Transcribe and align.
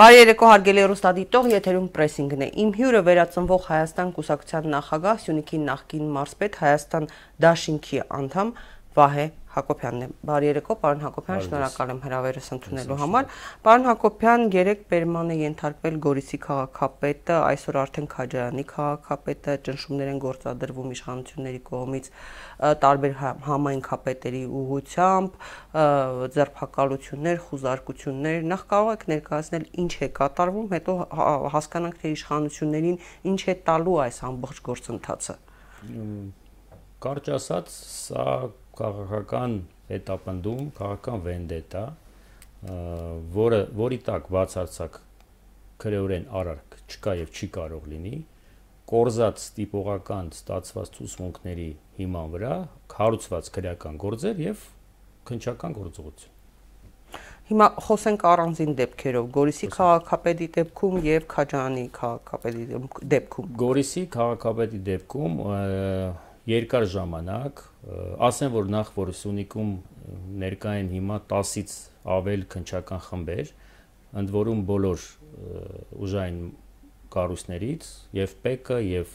Բարի 0.00 0.16
երեկո 0.16 0.46
հարգելի 0.48 0.82
ռուստադիտող, 0.88 1.46
եթերում 1.52 1.88
պրեսինգն 1.92 2.44
է։ 2.46 2.46
Իմ 2.62 2.70
հյուրը 2.78 3.00
վերածնվող 3.04 3.66
Հայաստան 3.66 4.12
կուսակցության 4.16 4.68
նախագահ 4.74 5.18
Սյունիքի 5.24 5.58
նախկին 5.66 6.06
մարզպետ 6.14 6.56
Հայաստան 6.60 7.08
Դաշինքի 7.44 8.00
անդամ 8.20 8.52
Վահե 8.96 9.26
Հակոբյանն 9.50 10.02
է։ 10.04 10.08
Բարի 10.30 10.46
երեկո, 10.46 10.74
պարոն 10.78 11.00
Հակոբյան, 11.02 11.40
շնորհակալ 11.46 11.90
եմ 11.90 12.00
հրավերս 12.04 12.48
ընդունելու 12.54 12.98
համար։ 13.00 13.24
Պարոն 13.66 13.86
Հակոբյան, 13.90 14.44
երեք 14.54 14.84
բերման 14.92 15.32
է 15.34 15.36
ենթարկվել 15.40 15.96
Գորիսի 16.06 16.38
քաղաքապետը, 16.44 17.38
այսօր 17.50 17.78
արդեն 17.80 18.06
Քաջարյանի 18.14 18.64
քաղաքապետը, 18.70 19.56
ճնշումներ 19.66 20.10
են 20.10 20.20
գործադրվում 20.22 20.94
իշխանությունների 20.94 21.60
կողմից 21.70 22.10
տարբեր 22.86 23.14
համայնքապետերի 23.50 24.44
ուղությամբ, 24.60 25.36
ձերբակալություններ, 26.38 27.42
խուզարկություններ։ 27.50 28.48
Նախ 28.54 28.64
կարող 28.70 28.90
եք 28.94 29.06
ներկայացնել 29.10 29.64
ինչ 29.82 29.92
է 29.98 30.10
կատարվում, 30.20 30.68
հետո 30.78 30.96
հասկանանք 31.58 32.00
թե 32.00 32.14
իշխանություններին 32.14 32.98
ինչ 33.34 33.40
է 33.50 33.54
տալու 33.66 33.98
այս 34.06 34.22
ամբողջ 34.30 34.62
գործընթացը։ 34.70 35.36
Կարճ 37.00 37.28
ասած, 37.32 37.70
սա 37.80 38.24
քաղաքական 38.80 39.54
հետապնդում, 39.90 40.66
քաղաքական 40.80 41.22
վենդետա, 41.26 41.84
որը 43.36 43.60
որի 43.80 43.98
տակ 44.08 44.28
բացարձակ 44.36 44.98
քրեորեն 45.80 46.26
արարք 46.40 46.76
չկա 46.90 47.14
եւ 47.20 47.30
չի 47.36 47.48
կարող 47.56 47.86
լինի, 47.94 48.16
կորզած 48.90 49.46
տիպողական 49.56 50.28
ստացված 50.34 50.92
ցուցմունքների 50.96 51.70
հիման 52.00 52.34
վրա 52.34 52.54
քարուցված 52.90 53.50
քրեական 53.56 53.98
գործեր 54.02 54.44
եւ 54.44 54.64
քնչական 55.30 55.76
գործողություն։ 55.78 56.36
Հիմա 57.50 57.66
խոսենք 57.82 58.24
առանձին 58.30 58.74
դեպքերով 58.78 59.30
Գորիսի 59.34 59.68
քաղաքապետի 59.74 60.46
դեպքում 60.56 60.98
եւ 61.06 61.24
Քաջանի 61.32 61.86
քաղաքապետի 61.96 62.66
դեպքում։ 63.14 63.48
Գորիսի 63.62 64.02
քաղաքապետի 64.16 64.82
դեպքում 64.90 65.40
երկար 66.48 66.86
ժամանակ 66.94 67.62
ասեմ 68.26 68.54
որ 68.56 68.70
նախ 68.72 68.92
որ 68.96 69.12
Սյունիքում 69.20 69.72
ներկա 70.40 70.72
են 70.80 70.88
հիմա 70.94 71.18
10-ից 71.30 71.74
ավել 72.16 72.46
քնչական 72.54 73.02
խմբեր, 73.06 73.52
ընդ 74.20 74.32
որում 74.34 74.62
բոլոր 74.70 75.04
ուժային 76.00 76.40
կառույցներից 77.10 77.86
եւ 78.16 78.34
ՊԿ 78.46 78.78
եւ 78.86 79.14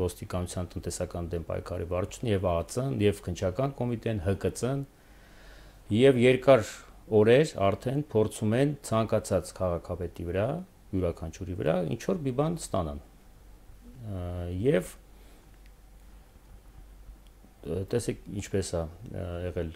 ոստիկանության 0.00 0.70
տնտեսական 0.74 1.28
դեմ 1.32 1.44
պայքարի 1.48 1.86
վարչությունը 1.90 2.32
եւ 2.34 2.46
ԱԱՑ-ն 2.50 2.96
եւ 3.04 3.22
քնչական 3.26 3.74
կոմիտեն 3.80 4.22
ՀԿՑ-ն 4.28 4.82
եւ 5.96 6.20
երկար 6.20 6.66
օրեր 7.20 7.54
արդեն 7.66 8.02
փորձում 8.12 8.52
են 8.60 8.74
ցանկացած 8.86 9.52
քաղաքապետի 9.56 10.26
վրա, 10.28 10.48
յուրաքանչյուրի 10.94 11.56
վրա 11.60 11.76
ինչ 11.94 12.02
որ 12.06 12.20
մի 12.26 12.34
բան 12.40 12.58
ստանան։ 12.60 13.00
Եվ 14.60 14.92
տեսեք 17.64 18.22
ինչպես 18.40 18.72
է 18.76 18.82
եղել 19.46 19.72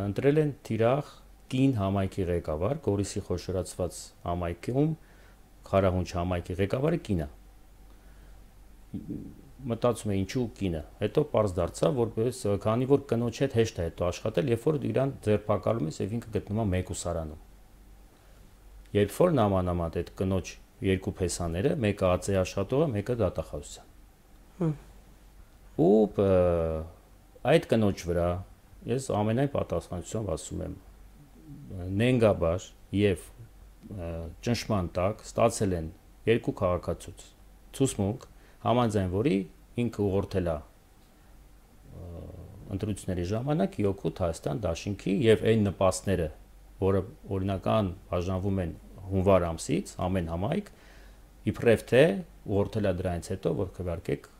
ընտրել 0.00 0.40
են 0.40 0.52
Տիրախ 0.66 1.10
կին 1.50 1.74
համայնքի 1.80 2.24
ղեկավար 2.30 2.80
Գորիսի 2.86 3.22
խոշորացված 3.26 4.00
համայնքում 4.30 4.90
Խարահունչ 5.70 6.08
համայնքի 6.20 6.56
ղեկավարը 6.60 7.00
կինա 7.10 7.28
մտածում 9.70 10.12
է 10.14 10.16
ինչու 10.20 10.46
կինը 10.56 10.80
հետո 11.02 11.22
པարզ 11.30 11.54
դարձավ 11.58 11.98
որպես 12.00 12.40
քանի 12.64 12.86
որ 12.90 13.02
կնոջ 13.10 13.40
հետ 13.44 13.56
հեշտ 13.60 13.80
է 13.80 13.84
հետո 13.90 14.06
աշխատել 14.08 14.50
երբ 14.50 14.62
որ 14.70 14.78
իրան 14.90 15.12
ձերբակալում 15.26 15.90
ես 15.90 16.00
եւ 16.00 16.14
ինքը 16.16 16.32
գտնվում 16.36 16.62
է 16.62 16.66
մեկուսարանում 16.74 17.42
երբ 18.96 19.12
որ 19.20 19.34
նամանամատ 19.40 19.98
այդ 20.00 20.12
կնոջ 20.20 20.52
երկու 20.90 21.14
փեսաները 21.20 21.74
մեկը 21.84 22.06
ԱՑ-ի 22.10 22.38
աշխատողը 22.40 22.86
մեկը 22.94 23.14
դատախազության 23.20 23.86
ու 25.80 26.00
այդ 27.48 27.66
կնոջ 27.70 28.02
վրա 28.10 28.28
ես 28.90 29.06
ամենայն 29.16 29.50
պատասխանատվությամբ 29.54 30.32
ասում 30.34 30.64
եմ 30.66 30.74
նենգաբար 32.00 32.66
եւ 33.00 33.22
ճնշման 34.44 34.90
տակ 34.96 35.24
ստացել 35.24 35.76
են 35.78 35.88
երկու 36.28 36.54
քաղաքացուց 36.60 37.24
ցուսմունք 37.78 38.26
համաձայն 38.66 39.08
որի 39.14 39.36
ինքը 39.84 40.04
ուղղորդել 40.04 40.50
է 40.52 40.56
ընտրությունների 42.70 43.24
ժամանակ 43.30 43.78
Յոկուտ 43.82 44.20
Հայաստան 44.24 44.60
Դաշինքի 44.66 45.14
եւ 45.24 45.40
այն 45.50 45.64
նպաստները, 45.66 46.28
որը 46.84 47.00
օրինական 47.36 47.88
բաժանվում 48.12 48.60
են 48.64 48.76
հունվար 49.10 49.46
ամսից 49.48 49.94
ամեն 50.06 50.30
համայնք 50.34 50.70
իբրև 51.50 51.84
թե 51.90 52.04
ուղղորդել 52.46 52.90
է 52.90 52.94
դրանից 53.00 53.32
հետո 53.34 53.54
որ 53.64 53.74
քվարկեք 53.80 54.30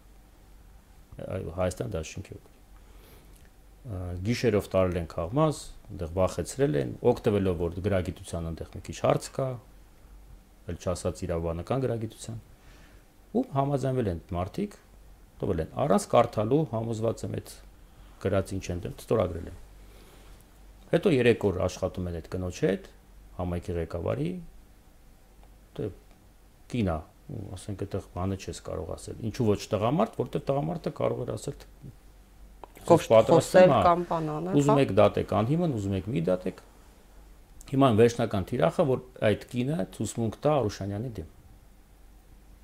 Հայաստան 1.58 1.92
Դաշինքի 1.96 2.40
գիշերով 3.80 4.66
տարել 4.74 4.98
են 5.00 5.06
քաղմազ, 5.08 5.58
այնտեղ 5.88 6.10
վախեցրել 6.16 6.74
են, 6.80 6.91
օգտվելով 7.10 7.60
որ 7.60 7.76
գրագիտության 7.86 8.48
այնտեղ 8.50 8.72
մի 8.74 8.80
քիչ 8.86 8.96
հարց 9.00 9.28
կա, 9.36 9.46
ել 10.70 10.80
չասած 10.84 11.22
իրավաբանական 11.24 11.84
գրագիտության, 11.84 12.42
ու 13.41 13.44
համաձայնվել 13.56 14.10
են 14.12 14.20
մարդիկ, 14.36 14.76
տվել 15.41 15.62
են 15.64 15.72
առանց 15.80 16.06
կարդալու 16.12 16.60
համոզված 16.74 17.24
եմ 17.24 17.36
այդ 17.41 17.54
գրած 18.20 18.52
ինչ 18.58 18.64
են 18.74 18.82
ստորագրել 18.91 19.48
են։ 19.48 19.58
Հետո 20.91 21.12
3 21.16 21.47
օր 21.48 21.60
աշխատում 21.70 22.10
են 22.10 22.18
այդ 22.20 22.28
կնոջ 22.34 22.60
հետ, 22.66 22.88
համայնքի 23.41 23.76
ղեկավարի, 23.80 24.30
դե 25.78 25.88
կինա, 26.74 26.98
ասենք 27.56 27.84
այդտեղ 27.86 28.08
բանը 28.12 28.38
չես 28.44 28.60
կարող 28.66 28.92
ասել։ 28.97 29.20
Ինչու 29.30 29.47
ոչ 29.50 29.60
տղամարդ, 29.70 30.16
որտեղ 30.20 30.44
տղամարդը 30.50 30.92
կարող 31.00 31.22
էր 31.24 31.32
ասել 31.36 31.58
պատրաստել 32.88 33.74
կամ 33.86 34.04
բան 34.10 34.30
անել։ 34.34 34.58
Ուզում 34.60 34.78
հա։ 34.80 34.84
եք 34.84 34.94
դատեք 35.00 35.34
անհիմն, 35.41 35.74
ուզում 35.80 35.96
եք 36.00 36.08
մի 36.10 36.22
դատեք։ 36.30 36.62
Հիմա 37.70 37.88
վերջնական 38.00 38.46
թիրախը, 38.50 38.86
որ 38.91 39.02
այդ 39.30 39.44
կինը 39.50 39.84
ցուսմունք 39.94 40.38
տա 40.42 40.54
Արուշանյանի 40.60 41.10
դեմ։ 41.20 41.28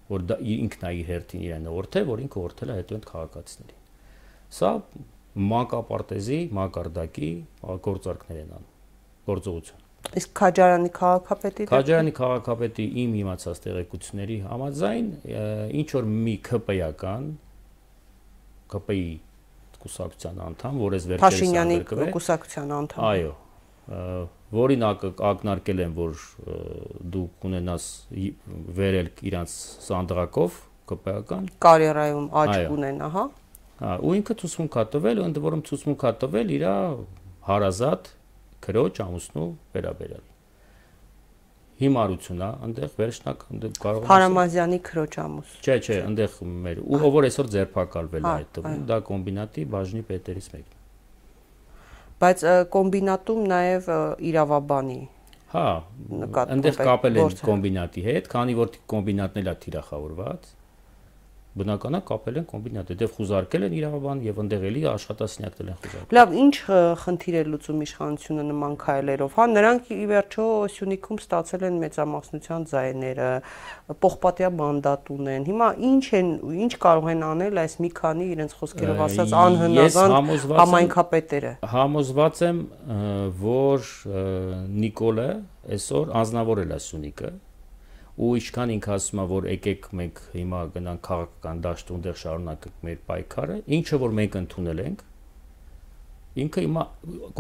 Որ 0.07 0.25
դա 0.27 0.37
ինքն 0.57 0.87
է 0.87 0.93
իր 0.97 1.11
հերթին 1.11 1.45
իրեն 1.47 1.69
օրթե, 1.77 2.03
որ 2.11 2.23
ինքը 2.27 2.43
օրթել 2.47 2.73
է 2.73 2.77
հետո 2.81 2.97
այդ 2.97 3.07
քաղաքացիներին։ 3.11 3.81
Սա 4.57 4.71
մանկապարտեզի, 5.37 6.39
մակարդակի 6.57 7.31
գործարքներ 7.87 8.39
են 8.43 8.55
անում։ 8.57 8.71
Գործողություն։ 9.27 9.83
Իսկ 10.17 10.31
Քաջարյանի 10.39 10.91
քաղաքապետի 10.97 11.67
Քաջարյանի 11.71 12.13
քաղաքապետի 12.17 12.85
իմ 13.03 13.15
իմացած 13.21 13.61
տեղեկությունների 13.65 14.37
համաձայն 14.47 15.09
ինչ 15.81 15.89
որ 15.97 16.09
մի 16.13 16.35
ԿՊ-ական 16.47 17.27
ԿՊ-ի 18.71 19.03
կուսակցության 19.87 20.41
անդամ, 20.47 20.79
որ 20.83 20.97
ես 20.97 21.07
վերջերս 21.11 21.25
Փաշինյանի 21.25 21.79
կուսակցության 22.17 22.75
անդամ։ 22.77 23.07
Այո, 23.07 23.33
որին 24.57 24.87
ակնարկել 24.87 25.83
են, 25.87 25.97
որ 25.97 26.23
դու 27.17 27.25
կունենաս 27.43 27.89
վերել 28.79 29.11
իրանց 29.31 29.57
սանդղակով 29.87 30.61
ԿՊ-ական 30.87 31.51
կարիերայում 31.67 32.29
աճ 32.43 32.55
ունենա, 32.77 33.11
հա։ 33.17 33.25
Հա, 33.77 33.97
ու 34.07 34.15
ինքը 34.21 34.37
ցուցմունք 34.43 34.79
հա 34.79 34.85
տվել, 34.95 35.23
ընդ 35.27 35.41
որում 35.47 35.65
ցուցմունք 35.69 36.07
հա 36.07 36.13
տվել 36.23 36.55
իր 36.57 36.65
հարազատ 37.51 38.09
քրոջ 38.67 39.03
ամուսնու 39.07 39.51
վերաբերյալ 39.77 40.25
հիմարություն 41.81 42.41
է, 42.41 42.49
այնտեղ 42.67 42.95
վերջնակ 43.01 43.43
այնտեղ 43.47 43.75
կարող 43.83 44.05
է 44.05 44.09
Փարամազյանի 44.11 44.79
քրոջամուս։ 44.87 45.57
Չէ, 45.67 45.77
չէ, 45.87 45.99
այնտեղ 46.07 46.39
մեր 46.67 46.81
ու 46.87 47.01
ով 47.01 47.17
որ 47.17 47.27
այսօր 47.29 47.51
ձերբակալվել 47.57 48.23
է 48.27 48.31
այդ 48.33 48.51
տվում, 48.57 48.79
դա 48.91 48.99
կոմբինատի 49.11 49.67
բաժնի 49.77 50.03
պետերից 50.11 50.49
մեկն 50.57 50.73
է։ 50.73 50.81
Բայց 52.17 52.47
կոմբինատում 52.77 53.43
նաև 53.53 53.91
իրավաբանի 54.31 55.01
Հա, 55.47 55.67
այնտեղ 56.43 56.79
կապել 56.81 57.19
են 57.23 57.35
կոմբինատի 57.47 58.03
հետ, 58.07 58.31
քանի 58.33 58.55
որ 58.59 58.79
կոմբինատն 58.93 59.43
էլ 59.43 59.51
է 59.53 59.55
թիրախավորված, 59.63 60.49
բնականա 61.57 61.99
կապել 62.09 62.39
են 62.41 62.47
կոմբինատը, 62.51 62.95
դեռ 63.01 63.11
խուզարկել 63.17 63.65
են 63.67 63.75
իրավաբան 63.77 64.19
եւ 64.27 64.41
ընդեղ 64.43 64.65
էլի 64.69 64.83
աշխատասենյակներ 64.91 65.71
են 65.73 65.79
խուզարկել։ 65.81 66.17
Լավ, 66.17 66.35
ինչ 66.43 66.57
խնդիր 67.03 67.37
է 67.37 67.43
լուծում 67.53 67.81
իշխանությունը 67.87 68.45
նման 68.51 68.75
քայլերով, 68.83 69.37
հա, 69.37 69.47
նրանք 69.57 69.91
ի 69.97 70.07
վերջո 70.13 70.47
Սյունիքում 70.77 71.21
ստացել 71.23 71.65
են 71.67 71.79
մեծամասնության 71.87 72.67
ձայները, 72.77 73.31
պողպատյա 74.05 74.51
մանդատ 74.61 75.11
ունեն։ 75.17 75.49
Հիմա 75.49 75.69
ինչ 75.87 76.05
են, 76.21 76.31
ինչ 76.67 76.73
կարող 76.85 77.11
են 77.17 77.27
անել 77.31 77.61
այս 77.65 77.79
մի 77.87 77.91
քանի 77.97 78.29
իրենց 78.37 78.57
խոսքերով 78.61 79.03
ասած 79.07 79.35
անհնազանդ 79.47 80.47
համայնքապետերը։ 80.61 81.53
Համոզված 81.73 82.45
եմ, 82.51 82.63
որ 83.47 83.91
Նիկոլը 84.87 85.29
այսօր 85.77 86.15
անznավորել 86.21 86.77
է 86.77 86.81
Սյունիքը 86.87 87.31
ու 88.17 88.31
ինչքան 88.41 88.73
ինքը 88.77 88.93
ասում 88.97 89.21
է 89.21 89.27
որ 89.33 89.47
եկեք 89.51 89.87
մենք 90.01 90.21
հիմա 90.37 90.61
գնանք 90.77 91.03
քաղաքական 91.07 91.59
դաշտ 91.67 91.91
ու 91.91 91.97
այնտեղ 91.97 92.19
շարունակենք 92.23 92.83
մեր 92.87 93.01
պայքարը 93.11 93.57
ինչը 93.77 94.01
որ 94.07 94.17
մենք 94.21 94.39
ընդունել 94.41 94.83
ենք 94.87 95.05
ինքը 96.47 96.65
հիմա 96.67 96.85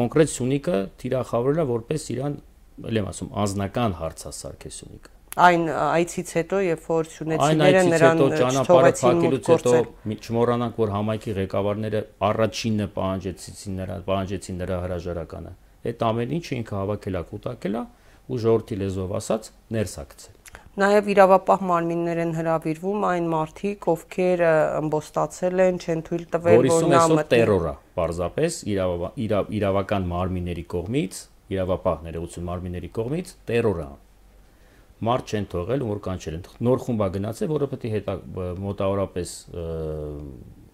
կոնկրետ 0.00 0.32
Սյունիքը 0.36 0.78
թիրախավորել 1.00 1.62
է 1.64 1.66
որպես 1.72 2.08
իրան 2.16 2.38
ելեմ 2.86 3.10
ասում 3.12 3.30
անznական 3.46 3.96
հարցասարքեսունիկը 4.00 5.14
այն 5.36 5.66
այցից 5.68 6.30
հետո 6.36 6.58
երբ 6.64 6.86
որ 6.88 7.08
սյունեցիները 7.12 7.80
նրան 7.86 8.20
ճանապարհը 8.36 8.92
փակելուց 9.00 9.50
հետո 9.52 9.74
չմոռանանք 10.16 10.78
որ 10.80 10.92
համայնքի 10.96 11.34
ղեկավարները 11.40 12.00
առաջինը 12.28 12.86
պահանջեցին 12.96 13.76
նրա 13.80 13.98
պահանջեցին 14.06 14.62
նրա 14.62 14.78
հրաժարականը 14.86 15.52
այդ 15.92 16.06
ամեն 16.08 16.34
ինչը 16.40 16.56
ինքը 16.56 16.78
հավաքելա 16.80 17.22
կուտակելա 17.32 17.84
ու 18.32 18.40
ժողովրդի 18.46 18.80
լեզվով 18.80 19.14
ասած 19.20 19.52
ներսակցել 19.76 20.35
Նաև 20.76 21.06
իրավապահ 21.08 21.62
մարմիններ 21.70 22.18
են 22.20 22.32
հրավիրվում 22.36 23.04
այն 23.10 23.28
մարդիկ, 23.32 23.86
ովքեր 23.92 24.42
ըմբոստացել 24.46 25.62
են, 25.64 25.78
չեն 25.80 26.02
թույլ 26.04 26.24
տվել, 26.34 26.68
որ 26.68 26.88
նա 26.92 27.04
մտնի։ 27.12 27.30
Տերորա, 27.32 27.72
պարզապես 27.96 28.58
իրավական 29.56 30.10
մարմինների 30.10 30.64
կողմից, 30.76 31.22
իրավապահ 31.56 32.04
ներողություն 32.10 32.46
մարմինների 32.50 32.90
կողմից 33.00 33.32
տերորա 33.48 33.88
մարդ 35.06 35.32
չեն 35.32 35.48
թողել, 35.52 35.82
որ 35.86 35.98
կանչել 36.06 36.36
են։ 36.36 36.44
Նոր 36.66 36.84
խումբա 36.84 37.08
գնացել, 37.16 37.50
որը 37.52 37.66
պետք 37.72 37.84
է 37.86 37.90
հետա 37.96 38.14
մոտավորապես 38.66 39.34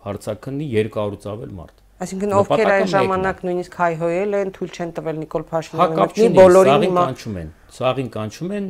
հարցակնի 0.02 0.68
200-ից 0.72 1.26
ավել 1.32 1.56
մարդ։ 1.62 1.80
Այսինքն 2.02 2.36
ովքեր 2.42 2.70
այն 2.74 2.88
ժամանակ 2.92 3.42
նույնիսկ 3.46 3.74
հայհոյել 3.82 4.38
են, 4.42 4.52
թույլ 4.56 4.70
չեն 4.78 4.94
տվել 4.98 5.18
Նիկոլ 5.22 5.44
Փաշինյանը, 5.52 6.30
բոլորին 6.38 6.86
հիմա 6.86 7.04
կանչում 7.10 7.36
են։ 7.42 7.50
Սաղին 7.72 8.08
կանչում 8.12 8.50
են, 8.56 8.66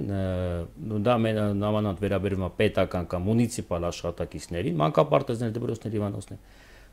դա 1.02 1.14
նամանանդ 1.58 2.02
վերաբերում 2.02 2.44
է 2.46 2.50
պետական 2.58 3.08
կամ 3.10 3.25
մունիցիպալ 3.28 3.87
աշխատակիցներին, 3.88 4.76
մանկապարտեզներ, 4.78 5.54
դպրոցներ, 5.56 5.96
Իվանոսներ, 5.99 6.43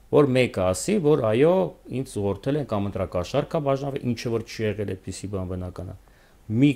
որ 0.10 0.30
մեկը 0.40 0.64
ասի, 0.66 0.96
որ 1.06 1.22
այո, 1.30 1.54
ինձ 2.00 2.16
ուղղորդել 2.18 2.60
են 2.64 2.70
կամ 2.74 2.90
ընտրակաշար 2.90 3.50
կա 3.54 3.62
բաժանվել, 3.70 4.08
ինչը 4.10 4.32
որ 4.34 4.46
չի 4.50 4.66
եղել 4.66 4.94
այդպեսի 4.96 5.30
բան 5.36 5.52
բնական 5.54 5.94
է։ 5.94 5.98
Մի 6.50 6.72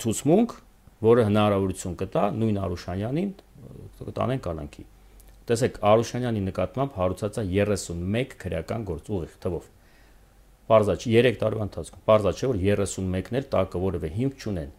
ցուցմունք 0.00 0.56
որը 1.04 1.28
հնարավորություն 1.28 1.96
կտա 2.00 2.24
նույն 2.38 2.58
Արուշանյանին 2.64 3.30
կտանեն 4.08 4.42
կանանքի։ 4.44 4.84
Տեսեք, 5.44 5.78
Արուշանյանի 5.84 6.42
նկատմամբ 6.48 6.94
հարուցած 6.96 7.38
է 7.42 7.44
31 7.52 8.36
քրեական 8.40 8.86
գործ 8.88 9.10
ուղիղ 9.12 9.34
թվով։ 9.44 9.66
Պարզա 10.70 10.94
չի 11.00 11.16
3 11.20 11.38
տարվա 11.42 11.66
ընթացքում։ 11.68 12.04
Պարզա 12.08 12.32
չէ 12.34 12.48
որ 12.50 12.60
31-ն 12.64 13.40
էլ 13.40 13.48
տակը 13.54 13.82
որևէ 13.84 14.10
հիմք 14.14 14.44
չունեն։ 14.44 14.70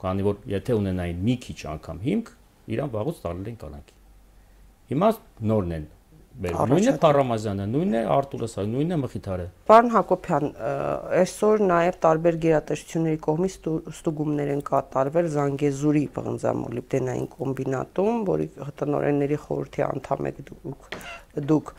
Քանի 0.00 0.26
որ 0.26 0.42
եթե 0.50 0.76
ունենային 0.80 1.22
մի 1.28 1.36
քիչ 1.44 1.58
անգամ 1.76 2.02
հիմք, 2.08 2.34
իրան 2.74 2.92
վաղուց 2.96 3.22
տալել 3.24 3.48
են 3.50 3.56
կանանքի։ 3.64 3.96
Հիմա 4.90 5.08
նորն 5.50 5.74
են 5.78 5.88
է 6.40 6.92
Փարամազյանը, 7.02 7.64
նույնն 7.68 7.96
է 7.98 8.02
Արտուրը, 8.14 8.48
նույնն 8.70 8.94
է 8.94 8.98
Մխիթարը։ 9.02 9.46
Պարոն 9.70 9.90
Հակոբյան, 9.94 10.46
այսօր 11.20 11.64
նաև 11.70 11.98
տարբեր 12.04 12.38
գերատեսչությունների 12.44 13.20
կողմից 13.26 13.56
ստուգումներ 13.92 14.52
են 14.54 14.62
կատարվել 14.70 15.28
Զանգեզուրի 15.34 16.04
պղնձամոլիբդենային 16.16 17.28
կոմբինատում, 17.34 18.22
որի 18.30 18.48
տնօրենների 18.80 19.40
խորհրդի 19.44 19.84
անդամ 19.90 20.30
եք 20.30 20.40
դուք 20.50 20.88
դուք 21.50 21.74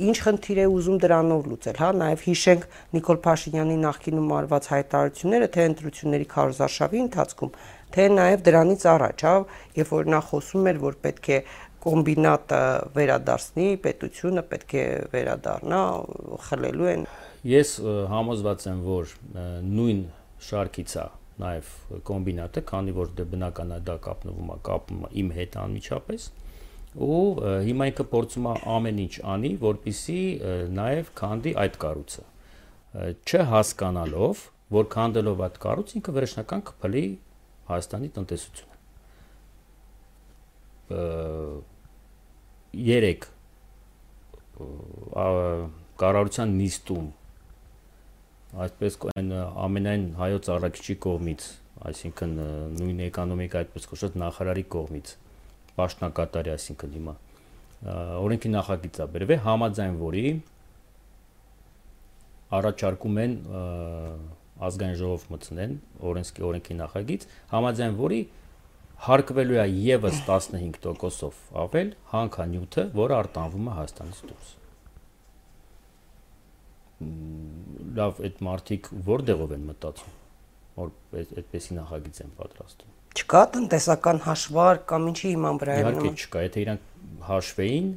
ինչ 0.00 0.16
խնդիր 0.24 0.58
է 0.62 0.66
ուզում 0.72 0.98
դրանով 1.02 1.48
լուծել, 1.52 1.76
հա, 1.82 1.88
նաև 2.00 2.22
հիշենք 2.26 2.62
Նիկոլ 2.96 3.18
Փաշինյանի 3.26 3.76
նախկինում 3.82 4.32
արված 4.38 4.68
հայտարարությունները, 4.72 5.48
թե 5.52 5.66
ընտրությունների 5.72 6.26
քարոզարշավի 6.32 7.02
ընթացքում, 7.02 7.52
թե 7.92 8.06
նաև 8.16 8.44
դրանից 8.48 8.86
առաջ, 8.92 9.24
հա, 9.28 9.34
երբ 9.82 9.92
որ 9.92 10.10
նա 10.12 10.20
խոսում 10.32 10.68
էր, 10.72 10.80
որ 10.82 10.98
պետք 11.04 11.28
է 11.32 11.38
կոմբինատը 11.82 12.62
վերադարձնի, 12.96 13.68
պետությունը 13.84 14.44
պետք 14.52 14.74
է 14.78 14.84
վերադառնա, 15.12 15.80
խլելու 16.46 16.90
են։ 16.92 17.08
Ես 17.52 17.72
համոզված 18.12 18.66
եմ, 18.70 18.84
որ 18.86 19.16
նույն 19.66 20.04
շարքից 20.46 20.94
է 21.02 21.06
նաև 21.42 21.72
կոմբինատը, 22.06 22.62
քանի 22.70 22.94
որ 22.96 23.12
դե 23.18 23.26
բնական 23.32 23.74
է 23.74 23.80
դա 23.88 23.96
կապնվում 24.06 24.52
է, 24.52 24.56
կապում 24.68 25.04
իմ 25.22 25.34
հետ 25.38 25.58
անմիջապես 25.62 26.28
ու 26.92 27.20
հիմա 27.64 27.86
ինքը 27.92 28.04
փորձում 28.12 28.46
է 28.50 28.54
ամեն 28.72 28.98
ինչ 29.02 29.14
անի, 29.34 29.50
որպիսի 29.62 30.18
նաև 30.76 31.12
քանդի 31.16 31.52
այդ 31.62 31.78
կառույցը։ 31.84 32.24
Չհասկանալով, 33.24 34.42
որ 34.76 34.88
քանդելով 34.92 35.40
այդ 35.46 35.56
կառույց 35.62 35.94
ինքը 35.98 36.14
վերջնական 36.18 36.64
կփլի 36.68 37.04
Հայաստանի 37.72 38.08
տնտեսությունը 38.18 38.72
3 42.76 43.26
կառավարության 46.02 46.54
նիստում 46.60 47.08
այսպես 48.62 48.96
այն 49.16 49.28
ամենայն 49.64 50.02
հայոց 50.18 50.48
առաքիչի 50.52 50.96
կողմից, 51.06 51.44
այսինքն 51.88 52.32
նույն 52.76 52.98
էկոնոմիկա 53.08 53.62
այդպես 53.62 53.88
կոչված 53.92 54.18
նախարարի 54.22 54.64
կողմից 54.76 55.12
պաշտնակատարի, 55.78 56.52
այսինքն 56.56 56.94
հիմա 56.98 57.14
օրենքի 58.22 58.50
նախագիծա 58.52 59.06
բերվե 59.12 59.38
համաձայն 59.46 59.96
որի 60.02 60.26
առաջարկում 62.58 63.18
են 63.22 63.34
ազգային 64.62 64.98
ժողով 65.00 65.24
մտցնեն 65.32 65.74
օրենքի 66.12 66.44
օրենքի 66.48 66.76
նախագիծ 66.82 67.26
համաձայն 67.52 67.98
որի 68.02 68.20
հարկվելու 69.02 69.58
է 69.58 69.66
եւս 69.82 70.18
15%-ով 70.28 71.38
ավել 71.58 71.88
հանքանյութը, 72.12 72.84
որը 72.94 73.16
արտանվում 73.18 73.70
է 73.70 73.76
Հայաստանից 73.78 74.20
դուրս։ 74.28 74.52
Լավ, 77.98 78.20
այդ 78.28 78.42
մարդիկ 78.46 78.90
որտեղով 79.08 79.54
են 79.56 79.64
մտածում, 79.72 80.12
որ 80.76 80.92
այդպեսի 81.22 81.78
նախագիծ 81.80 82.22
են 82.22 82.36
պատրաստում։ 82.38 82.94
Չկա 83.12 83.42
տնտեսական 83.54 84.22
հաշվարկ 84.24 84.84
կամ 84.88 85.06
ինչի 85.10 85.26
հիման 85.32 85.58
վրա 85.60 85.72
է։ 85.72 85.82
Իհարկե 85.82 86.10
չկա, 86.22 86.42
եթե 86.46 86.62
իրանք 86.62 86.86
հաշվեին, 87.28 87.88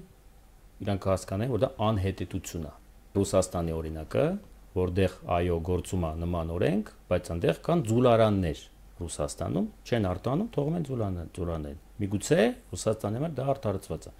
իրանք 0.85 1.07
հասկանային, 1.11 1.53
որ 1.55 1.61
դա 1.63 1.69
անհետետություն 1.87 2.65
է։ 2.67 2.73
Ռուսաստանի 3.15 3.75
օրինակը, 3.79 4.25
որտեղ 4.75 5.17
այո 5.37 5.57
գործում 5.71 6.05
է 6.05 6.11
նման 6.25 6.51
օրենք, 6.55 6.91
բայց 7.15 7.31
այնտեղ 7.35 7.61
կան 7.69 7.83
ձուլարաններ, 7.89 8.63
Ռուսաստանում 8.95 9.67
չեն 9.87 10.07
արտանում, 10.11 10.49
թողում 10.55 10.75
են 10.75 10.85
զուլանել։ 10.89 11.79
Միգուցե 12.03 12.39
Ռուսաստանի 12.75 13.21
համար 13.21 13.35
դա 13.39 13.47
արդարացված 13.55 14.07
է։ 14.07 14.13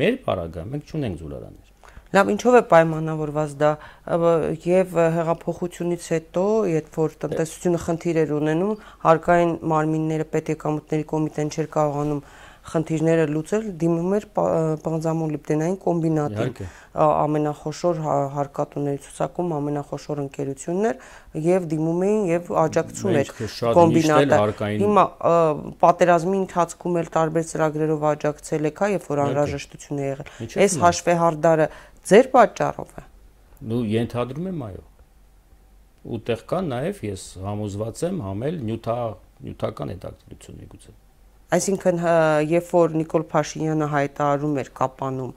Մեր 0.00 0.18
բարագա 0.26 0.64
մենք 0.70 0.90
չունենք 0.90 1.20
զուլարաններ։ 1.20 1.69
Լավ, 2.10 2.30
ինչով 2.34 2.56
է 2.58 2.62
պայմանավորված 2.70 3.52
դա 3.60 3.70
եւ 4.66 4.96
հեղափոխությունից 5.16 6.06
հետո, 6.14 6.44
երբ 6.74 6.96
որ 6.98 7.16
տնտեսությունը 7.24 7.82
խնդիր 7.86 8.20
էր 8.24 8.32
ունենում, 8.40 8.84
հարկային 9.06 9.52
մարմինները 9.72 10.26
պետեկամուտների 10.34 11.06
կոմիտեն 11.14 11.52
չէր 11.54 11.70
կարողանում 11.76 12.22
խնդիրները 12.70 13.24
լուծել 13.30 13.64
դիմում 13.80 14.12
էր 14.16 14.24
պղնձամոլիբդենային 14.36 15.76
կոմբինատին 15.80 16.50
ամենախոշոր 16.90 18.00
հա, 18.04 18.14
հարկատուների 18.34 19.00
ցուցակում 19.06 19.54
ամենախոշոր 19.56 20.20
ընկերությունն 20.24 20.88
էր 20.90 21.40
եւ 21.46 21.66
դիմում 21.70 22.04
էին 22.06 22.22
եւ 22.30 22.50
աջակցում 22.64 23.18
էր 23.20 23.32
կոմբինատը 23.78 24.70
հիմա 24.82 25.04
պատերազմի 25.84 26.36
ընթացքում 26.40 26.98
էլ 27.00 27.10
տարբեր 27.16 27.46
ծրագրերով 27.50 28.06
աջակցել 28.10 28.70
եք 28.70 28.82
հա 28.84 28.90
երբ 28.94 29.08
որ 29.10 29.22
անհրաժեշտություն 29.24 30.00
է 30.00 30.08
եղել 30.10 30.58
այս 30.66 30.76
հաշվեհարդարը 30.84 31.70
ձեր 32.10 32.30
պատճառով 32.36 32.96
է 33.00 33.04
նու 33.70 33.82
ենթադրում 33.90 34.50
եմ 34.50 34.64
այո 34.70 34.86
ուտեղ 36.16 36.42
կան 36.50 36.74
նաև 36.74 37.04
ես 37.10 37.28
համոզված 37.44 38.02
եմ 38.08 38.20
համել 38.24 38.60
նյութա 38.70 38.98
նյութական 39.46 39.94
հետաքրքրություն 39.94 40.60
միգուցե 40.64 40.98
Այսինքն 41.50 41.96
երբ 42.46 42.68
որ 42.70 42.92
Նիկոլ 42.94 43.24
Փաշինյանը 43.30 43.86
հայտարարում 43.90 44.58
էր 44.62 44.68
կապանում 44.80 45.30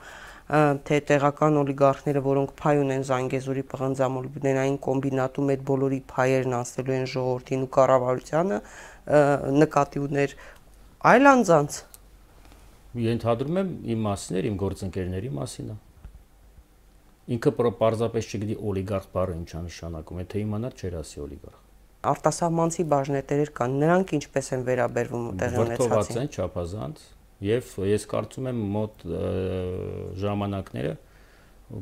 թե 0.85 0.97
տեղական 1.09 1.55
օլիգարխները, 1.61 2.21
որոնք 2.27 2.51
փայ 2.59 2.73
ունեն 2.83 3.05
Զանգեզուրի 3.07 3.63
պղնձամոլբնենային 3.71 4.75
կոմբինատում 4.87 5.49
այդ 5.53 5.63
բոլորի 5.69 5.99
փայերն 6.13 6.55
անցնելու 6.59 6.95
են 6.97 7.07
ժողովրդին 7.13 7.63
ու 7.63 7.71
կառավարությանը, 7.77 8.59
նկատի 9.63 10.03
ուներ 10.03 10.35
այլ 11.13 11.31
անձանց։ 11.33 11.79
Ենթադրում 13.07 13.59
եմ 13.63 13.73
իմ 13.95 14.05
մասին 14.09 14.37
էր, 14.37 14.49
իմ 14.51 14.59
գործընկերների 14.67 15.33
մասին 15.39 15.73
է։ 15.73 15.79
Ինքը 17.31 17.51
պարզապես 17.79 18.31
չգիտի 18.33 18.55
օլիգարխ 18.73 19.05
բառը 19.13 19.35
ինչա 19.43 19.59
նշանակում, 19.69 20.23
եթե 20.23 20.41
իմանար 20.43 20.73
չէր 20.79 20.97
ասի 20.99 21.21
օլիգարխ 21.23 21.61
արտասահմանցի 22.03 22.83
բաժնետերեր 22.91 23.49
կան, 23.57 23.75
նրանք 23.79 24.13
ինչպես 24.17 24.49
են 24.57 24.63
վերաբերվում 24.67 25.27
տեղի 25.39 25.59
ունեցածին։ 25.63 25.91
Վրթոված 25.93 26.17
են 26.19 26.31
չափազանց 26.33 27.03
եւ 27.47 27.69
ես 27.87 28.05
կարծում 28.13 28.49
եմ 28.51 28.63
մոտ 28.73 29.05
ժամանակները 30.23 30.93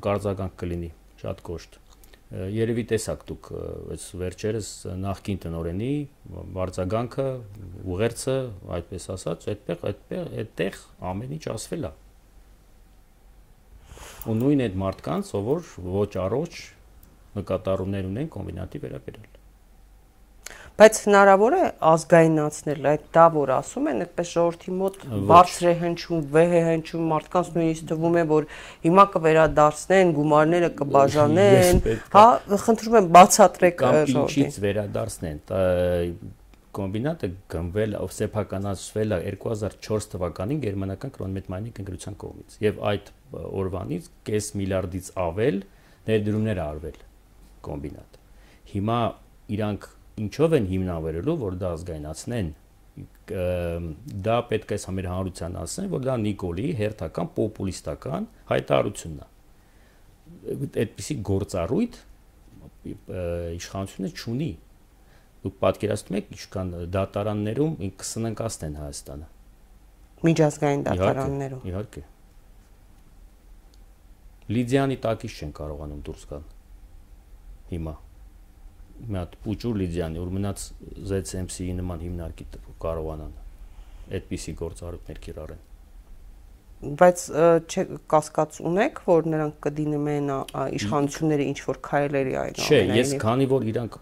կարծականք 0.05 0.60
կլինի 0.62 0.91
շատ 1.21 1.41
կոշտ։ 1.50 1.79
Երևի 2.31 2.83
տեսակ 2.88 3.24
դուք 3.27 3.48
այս 3.91 4.05
վերջերս 4.21 4.67
նախկին 5.01 5.39
տնորենի 5.45 5.91
վարձագանքը, 6.55 7.25
ուղերձը, 7.91 8.36
այդպես 8.77 9.07
ասած, 9.17 9.48
այդտեղ 9.51 9.83
այդտեղ 9.89 10.31
այդտեղ 10.45 10.79
ամեն 11.12 11.36
ինչ 11.36 11.43
ասվել 11.51 11.89
է։ 11.89 11.91
Ու 14.21 14.37
նույն 14.37 14.65
այդ 14.67 14.79
մարդկանց, 14.85 15.35
ով 15.37 15.51
որ 15.51 15.69
ոչ 15.97 16.09
առողջ 16.27 16.63
նկատառումներ 17.41 18.09
ունեն 18.11 18.33
կոմբինատի 18.33 18.81
վերաբերյալ 18.85 19.37
Բայց 20.81 20.97
հնարավոր 21.05 21.53
է 21.55 21.65
ազգայնացնել 21.91 22.85
այդ 22.91 23.03
դա, 23.13 23.23
որ 23.35 23.51
ասում 23.57 23.89
են, 23.91 23.99
այդպես 24.05 24.29
ժողովրդի 24.31 24.73
մոտ 24.77 24.95
բարձր 25.29 25.67
է 25.67 25.73
հնչում, 25.81 26.21
վեհ 26.31 26.55
է 26.57 26.61
հնչում, 26.67 27.03
մարդկանց 27.11 27.51
նույնիսկ 27.57 27.87
թվում 27.91 28.17
է, 28.17 28.23
որ 28.31 28.47
հիմա 28.87 29.05
կվերադարձնեն, 29.15 30.13
գումարները 30.17 30.71
կբաժանեն, 30.81 31.81
հա, 32.15 32.25
խնդրում 32.65 32.97
եմ 33.01 33.09
բացատրեք 33.19 33.85
ժողովրդին։ 33.85 34.21
Ինչից 34.25 34.59
վերադարձնեն 34.65 35.41
կոմբինատը 36.71 37.29
գնվել, 37.51 37.95
սեփականացվել 38.15 39.11
է 39.11 39.17
2004 39.35 40.05
թվականին 40.13 40.61
գերմանական 40.65 41.11
կրոնմետմայնի 41.17 41.73
կենտրոնության 41.77 42.15
կողմից 42.21 42.55
եւ 42.63 42.79
այդ 42.91 43.11
օրվանից 43.31 44.09
կես 44.27 44.47
միլիարդից 44.61 45.09
ավել 45.25 45.59
ներդրումներ 46.07 46.61
արվել 46.65 47.00
կոմբինատ։ 47.67 48.19
Հիմա 48.71 49.00
իրանք 49.55 49.88
ինչով 50.21 50.55
են 50.57 50.67
հիմնավորելու, 50.71 51.35
որ 51.41 51.57
դա 51.61 51.71
ազգայնացնեն 51.77 52.50
դա 54.27 54.38
պետք 54.51 54.73
է 54.75 54.79
մեր 54.97 55.07
հանրության 55.11 55.53
ասեն, 55.61 55.89
որ 55.91 56.01
դա 56.07 56.15
Նիկոլի 56.21 56.65
հերթական 56.81 57.29
պոպուլիստական 57.38 58.25
հայտարարությունն 58.51 59.21
է։ 59.21 59.29
Այդպիսի 60.81 61.15
գործառույթ 61.31 62.00
իշխանությունը 63.61 64.11
չունի 64.11 64.51
դուք 65.41 65.55
պատկերացնում 65.61 66.17
եք 66.19 66.33
ինչքան 66.35 66.73
դատարաններում 66.95 67.75
կսննկացնեն 68.01 68.75
Հայաստանը 68.81 69.27
միջազգային 70.27 70.83
դատարաններում 70.88 71.63
իհարկե 71.71 72.03
Լիդիանի 74.51 74.98
տակից 75.05 75.39
չեն 75.41 75.51
կարողանում 75.62 76.03
դուրս 76.08 76.24
գալ 76.31 76.46
հիմա 77.72 77.96
մի 79.01 79.20
հատ 79.22 79.36
փուճուր 79.46 79.81
Լիդիանի 79.81 80.22
որ 80.22 80.31
մնաց 80.38 80.63
ZCMC-ի 81.12 81.75
նման 81.81 82.05
հիմնարկի 82.05 82.48
կարողանան 82.86 83.36
այդպիսի 84.17 84.55
գործառույթներ 84.62 85.22
կիրառեն 85.25 85.67
բայց 86.81 87.24
չէ 87.70 87.84
կասկած 88.10 88.55
ունեք, 88.65 89.01
որ 89.05 89.27
նրանք 89.29 89.58
կդինեն 89.65 90.29
իշխանությունները 90.81 91.46
ինչ 91.51 91.60
որ 91.67 91.79
քայլերի 91.88 92.34
այն 92.41 92.55
Չէ, 92.58 92.79
ես 92.98 93.12
քանի 93.22 93.48
որ 93.51 93.67
իրանք 93.70 93.98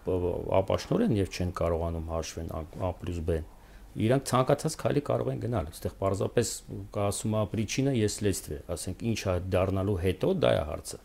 ապաշնոր 0.60 1.04
են 1.06 1.18
եւ 1.20 1.28
չեն 1.36 1.50
կարողանում 1.60 2.08
հաշվեն 2.14 2.54
A+B, 2.56 3.36
իրանք 4.06 4.26
ցանկացած 4.30 4.76
քայլի 4.80 5.02
կարող 5.08 5.30
են 5.32 5.40
գնալ 5.44 5.70
այստեղ 5.70 5.94
պարզապես 6.00 6.50
ասում 7.04 7.34
է 7.40 7.42
պրիչինը 7.54 7.94
ես 7.98 8.18
լեստվե 8.26 8.58
ասենք 8.76 9.02
ինչ 9.10 9.18
է 9.20 9.34
դառնալու 9.54 9.96
հետո 10.04 10.30
դա 10.44 10.52
է 10.54 10.60
հարցը 10.70 11.00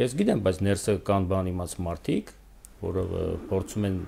ես 0.00 0.16
գիտեմ 0.20 0.44
բայց 0.46 0.62
ներսը 0.70 0.94
կան 1.10 1.28
բան 1.32 1.50
իմաց 1.50 1.76
մարդիկ 1.88 2.32
որը 2.80 3.04
փորձում 3.50 3.86
են 3.90 4.00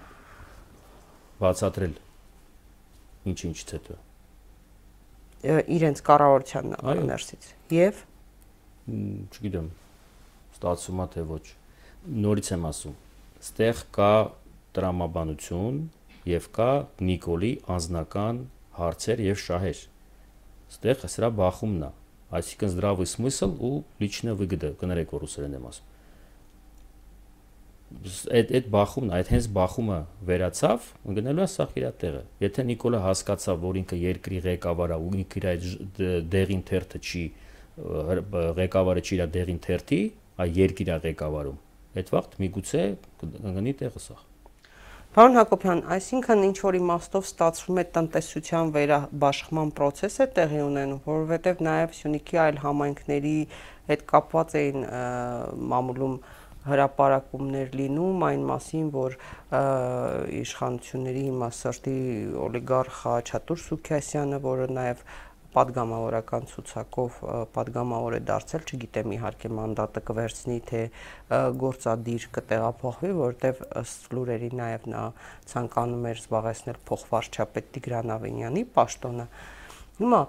բացատրել 1.43 1.95
ինչ-ինչից 3.33 3.77
հետո 3.77 4.01
իրենց 5.77 6.03
կառավարության 6.09 6.75
ներսից 7.13 7.53
եւ 7.77 8.03
չգիտեմ 8.89 9.69
ստացվում 10.63 11.03
է 11.03 11.07
թե 11.13 11.23
ոչ 11.27 11.45
նորից 12.23 12.51
եմ 12.55 12.67
ասում. 12.69 12.95
Ստեղ 13.43 13.81
կա 13.97 14.13
տրամաբանություն 14.77 15.79
եւ 16.28 16.50
կա 16.58 16.72
Նիկոլի 17.10 17.52
անznական 17.78 18.42
հարցեր 18.78 19.24
եւ 19.28 19.44
շահեր։ 19.48 19.84
Ստեղ 20.78 21.06
սրա 21.16 21.30
բախումն 21.42 21.86
է, 21.88 21.92
այսինքն 22.38 22.74
здравый 22.76 23.08
смысл 23.08 23.54
ու 23.58 23.76
личная 24.04 24.36
выгода, 24.38 24.74
կներեք 24.82 25.14
որ 25.16 25.30
ուսերեն 25.30 25.60
եմ 25.60 25.70
ասում 25.72 25.94
այդ 27.88 28.50
այդ 28.58 28.66
բախումն, 28.72 29.12
այդ 29.16 29.30
հենց 29.32 29.46
բախումը 29.56 29.98
վերացավ, 30.28 30.88
գնալու 31.18 31.44
է 31.44 31.48
սա 31.54 31.68
իր 31.80 31.86
տեղը։ 32.02 32.24
Եթե 32.44 32.66
Նիկոլը 32.68 33.00
հասկացավ, 33.06 33.62
որ 33.64 33.80
ինքը 33.82 34.00
երկրի 34.02 34.42
ղեկավարը 34.48 34.98
ու 35.06 35.14
ինքը 35.22 35.40
իր 35.40 35.48
այդ 35.52 36.02
դեղին 36.34 36.64
թերթը 36.68 37.02
չի 37.08 37.24
ղեկավարը 38.60 39.04
չի 39.08 39.14
իր 39.18 39.24
դեղին 39.38 39.62
թերթի, 39.68 40.02
այ 40.44 40.50
երկիր 40.58 40.92
է 40.92 41.00
ղեկավարում։ 41.08 41.62
Այդ 41.98 42.12
վաղ 42.18 42.30
միգուցե 42.44 42.84
կգնի 43.24 43.74
տեղը 43.82 44.04
սա։ 44.04 44.18
Պարոն 45.13 45.35
Հակոբյան, 45.37 45.81
այսինքն 45.93 46.45
ինչ 46.47 46.55
որ 46.65 46.77
իմաստով 46.79 47.27
ստացվում 47.27 47.79
է 47.81 47.83
տնտեսության 47.93 48.71
վերաբաշխման 48.73 49.73
process-ը 49.77 50.27
տեղի 50.39 50.61
ունենում, 50.65 51.03
որովհետև 51.05 51.59
նաև 51.67 51.91
Սյունիքի 51.99 52.39
այլ 52.45 52.61
համայնքների 52.63 53.35
հետ 53.91 54.05
կապված 54.09 54.55
էին 54.63 54.87
մամուլում 55.73 56.15
հրապարակումներ 56.73 57.77
լինում 57.83 58.25
այն 58.31 58.47
մասին, 58.53 58.89
որ 58.97 59.19
իշխանությունների 60.41 61.27
հիմա 61.29 61.51
սրտի 61.61 61.99
օլիգարխ 62.49 63.05
Չատուր 63.21 63.63
Սուքիասյանը, 63.69 64.41
որը 64.49 64.71
նաև 64.81 65.05
падգամավորական 65.53 66.47
ցուցակով 66.53 67.17
падգամավոր 67.55 68.17
է 68.17 68.21
դարձել, 68.29 68.63
չգիտեմ 68.73 69.15
իհարկե 69.17 69.51
մանդատը 69.59 70.03
կվերցնի 70.11 70.59
թե 70.71 70.83
գործադիր 71.63 72.29
կտեղափոխվի, 72.37 73.11
որտեվ 73.23 73.65
ըստ 73.83 74.15
լուրերի 74.17 74.53
նաև 74.63 74.87
նա 74.93 75.03
ցանկանում 75.53 76.07
էր 76.13 76.23
զբաղեցնել 76.23 76.79
փոխվարչապետ 76.89 77.75
Տիգրան 77.77 78.15
Ավենյանի 78.17 78.65
պաշտոնը։ 78.79 79.27
Հիմա 80.03 80.21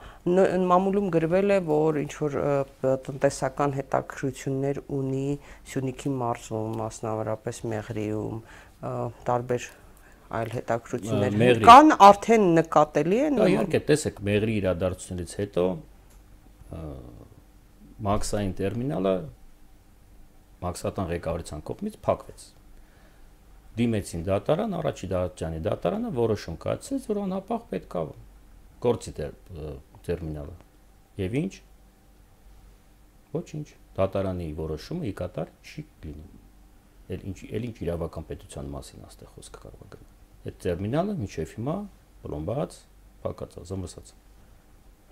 մամուլում 0.70 1.08
գրվել 1.16 1.54
է, 1.56 1.60
որ 1.66 2.00
ինչ 2.04 2.14
որ 2.20 2.34
տնտեսական 3.08 3.76
հետաքրություններ 3.80 4.82
ունի 4.98 5.28
Սյունիքի 5.72 6.12
մարզում, 6.20 6.76
մասնավորապես 6.84 7.62
Մեղրիում, 7.72 8.44
տարբեր 9.30 9.70
այլ 10.40 10.52
հետաքրություններ 10.58 11.62
կան 11.68 11.96
արդեն 12.08 12.50
նկատելի 12.58 13.22
են 13.28 13.40
իհարկե 13.46 13.82
տեսեք 13.92 14.20
Մեղրի 14.30 14.58
իրադարձությունից 14.64 15.36
հետո 15.44 15.68
մաքսային 18.10 18.54
տերմինալը 18.60 19.16
մաքսատան 20.64 21.10
ղեկավարության 21.14 21.66
կողմից 21.70 21.98
փակվեց 22.08 22.46
դիմեցին 23.78 24.24
դատարան 24.28 24.76
առաջի 24.80 25.08
դատարանի 25.14 25.62
դատարանը 25.68 26.10
որոշում 26.18 26.58
կայացրեց 26.66 27.08
որ 27.10 27.20
անապահ 27.24 27.64
պետքա 27.72 28.04
գործի 28.84 29.14
տերմինալը։ 30.08 30.56
Եվ 31.24 31.38
ինչ։ 31.42 31.54
Ոչինչ։ 33.34 33.68
Դատարանի 33.98 34.50
որոշումը 34.60 35.10
ի 35.10 35.14
կատար 35.22 35.54
չի 35.64 35.86
լինում։ 36.06 36.42
Էլ 37.14 37.26
ինչ 37.32 37.38
էլ 37.60 37.70
ինչ 37.70 37.78
իրավական 37.86 38.28
պետության 38.30 38.74
մասին 38.74 39.08
աստեղ 39.10 39.34
խոսքը 39.38 39.64
կարող 39.64 39.88
է 39.88 39.90
գնալ։ 39.96 40.13
Այդ 40.44 40.60
տերմինալը 40.64 41.16
միջև 41.24 41.56
հիմա 41.58 41.78
բլոմբած, 42.24 42.78
փակած, 43.24 43.58
զմրսած 43.70 44.14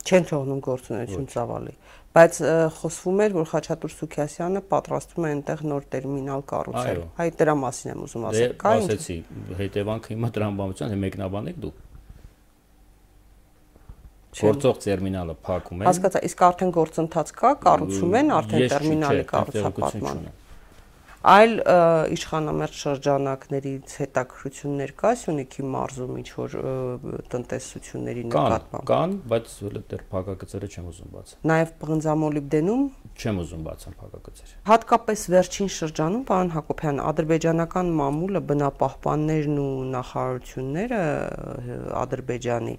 չեն 0.02 0.26
թողնում 0.32 0.62
գործունեություն 0.66 1.28
ծավալի 1.30 1.74
բայց 2.16 2.38
խոսվում 2.78 3.20
էր 3.26 3.36
որ 3.38 3.46
Խաչատուր 3.52 3.94
Սուքիասյանը 3.96 4.62
պատրաստում 4.72 5.28
է 5.28 5.32
այնտեղ 5.32 5.62
նոր 5.72 5.86
տերմինալ 5.94 6.44
կառուցել 6.52 7.02
հայ 7.20 7.28
դրա 7.42 7.56
մասին 7.62 7.92
եմ 7.92 8.02
ուզում 8.08 8.26
ասել 8.32 8.50
դե, 8.52 8.58
կա 8.64 8.74
ինչ 8.82 8.90
ասեցի 8.90 9.18
հետևանքը 9.62 10.14
հիմա 10.16 10.32
տրամաբանության 10.38 10.98
մեկնաբանեք 11.06 11.62
դուք 11.68 11.80
գործող 14.32 14.78
տերմինալը 14.86 15.34
փակում 15.44 15.82
են։ 15.82 15.88
Հասկացա, 15.90 16.20
իսկ 16.28 16.44
արդեն 16.48 16.70
գործընթաց 16.78 17.32
կա, 17.36 17.50
կառուցում 17.66 18.14
են 18.22 18.30
արդեն 18.38 18.62
տերմինալի 18.72 19.26
կառուցապատման։ 19.32 20.22
Այլ 21.22 21.52
իշխանամերձ 22.16 22.78
շրջանակներից 22.82 23.92
հետաքրություններ 24.02 24.94
կա 24.98 25.12
Սյունիքի 25.22 25.66
մարզում 25.70 26.16
ինչ 26.22 26.30
որ 26.34 26.56
տնտեսությունների 27.34 28.24
նկատմամբ։ 28.32 28.88
Կան, 28.90 29.14
բայց 29.30 29.54
դեռ 29.92 30.04
փակագծերը 30.16 30.70
չեմ 30.72 30.88
ուզում 30.92 31.12
բացել։ 31.14 31.46
Նաև 31.52 31.74
Պղնձամոլիբդենում 31.84 32.84
չեմ 33.22 33.42
ուզում 33.46 33.62
բացել 33.70 33.96
փակագծերը։ 34.02 34.58
Հատկապես 34.72 35.26
վերջին 35.36 35.72
շրջանում, 35.78 36.26
պարոն 36.32 36.52
Հակոբյան, 36.58 37.02
ադրբեջանական 37.12 37.94
մամուլը 38.02 38.42
բնապահպաններն 38.50 39.62
ու 39.62 39.70
նախարարությունները 39.94 41.02
Ադրբեջանի 42.02 42.76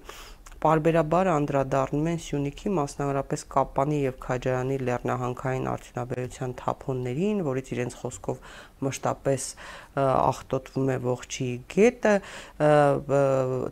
Պարբերաբար 0.63 1.27
անդրադառնում 1.27 2.05
են 2.07 2.19
Սյունիքի, 2.23 2.69
մասնավորապես 2.77 3.41
Կապանի 3.55 3.97
եւ 3.99 4.13
Քաջարանի 4.23 4.77
լեռնահանքային 4.87 5.65
արդյունաբերության 5.73 6.53
թափոններին, 6.61 7.41
որից 7.47 7.71
իրենց 7.75 7.97
խոսքով 7.99 8.39
մշտապես 8.87 9.47
աղտոտվում 9.93 10.87
է 10.89 10.95
ողջի 11.03 11.47
գետը, 11.69 12.13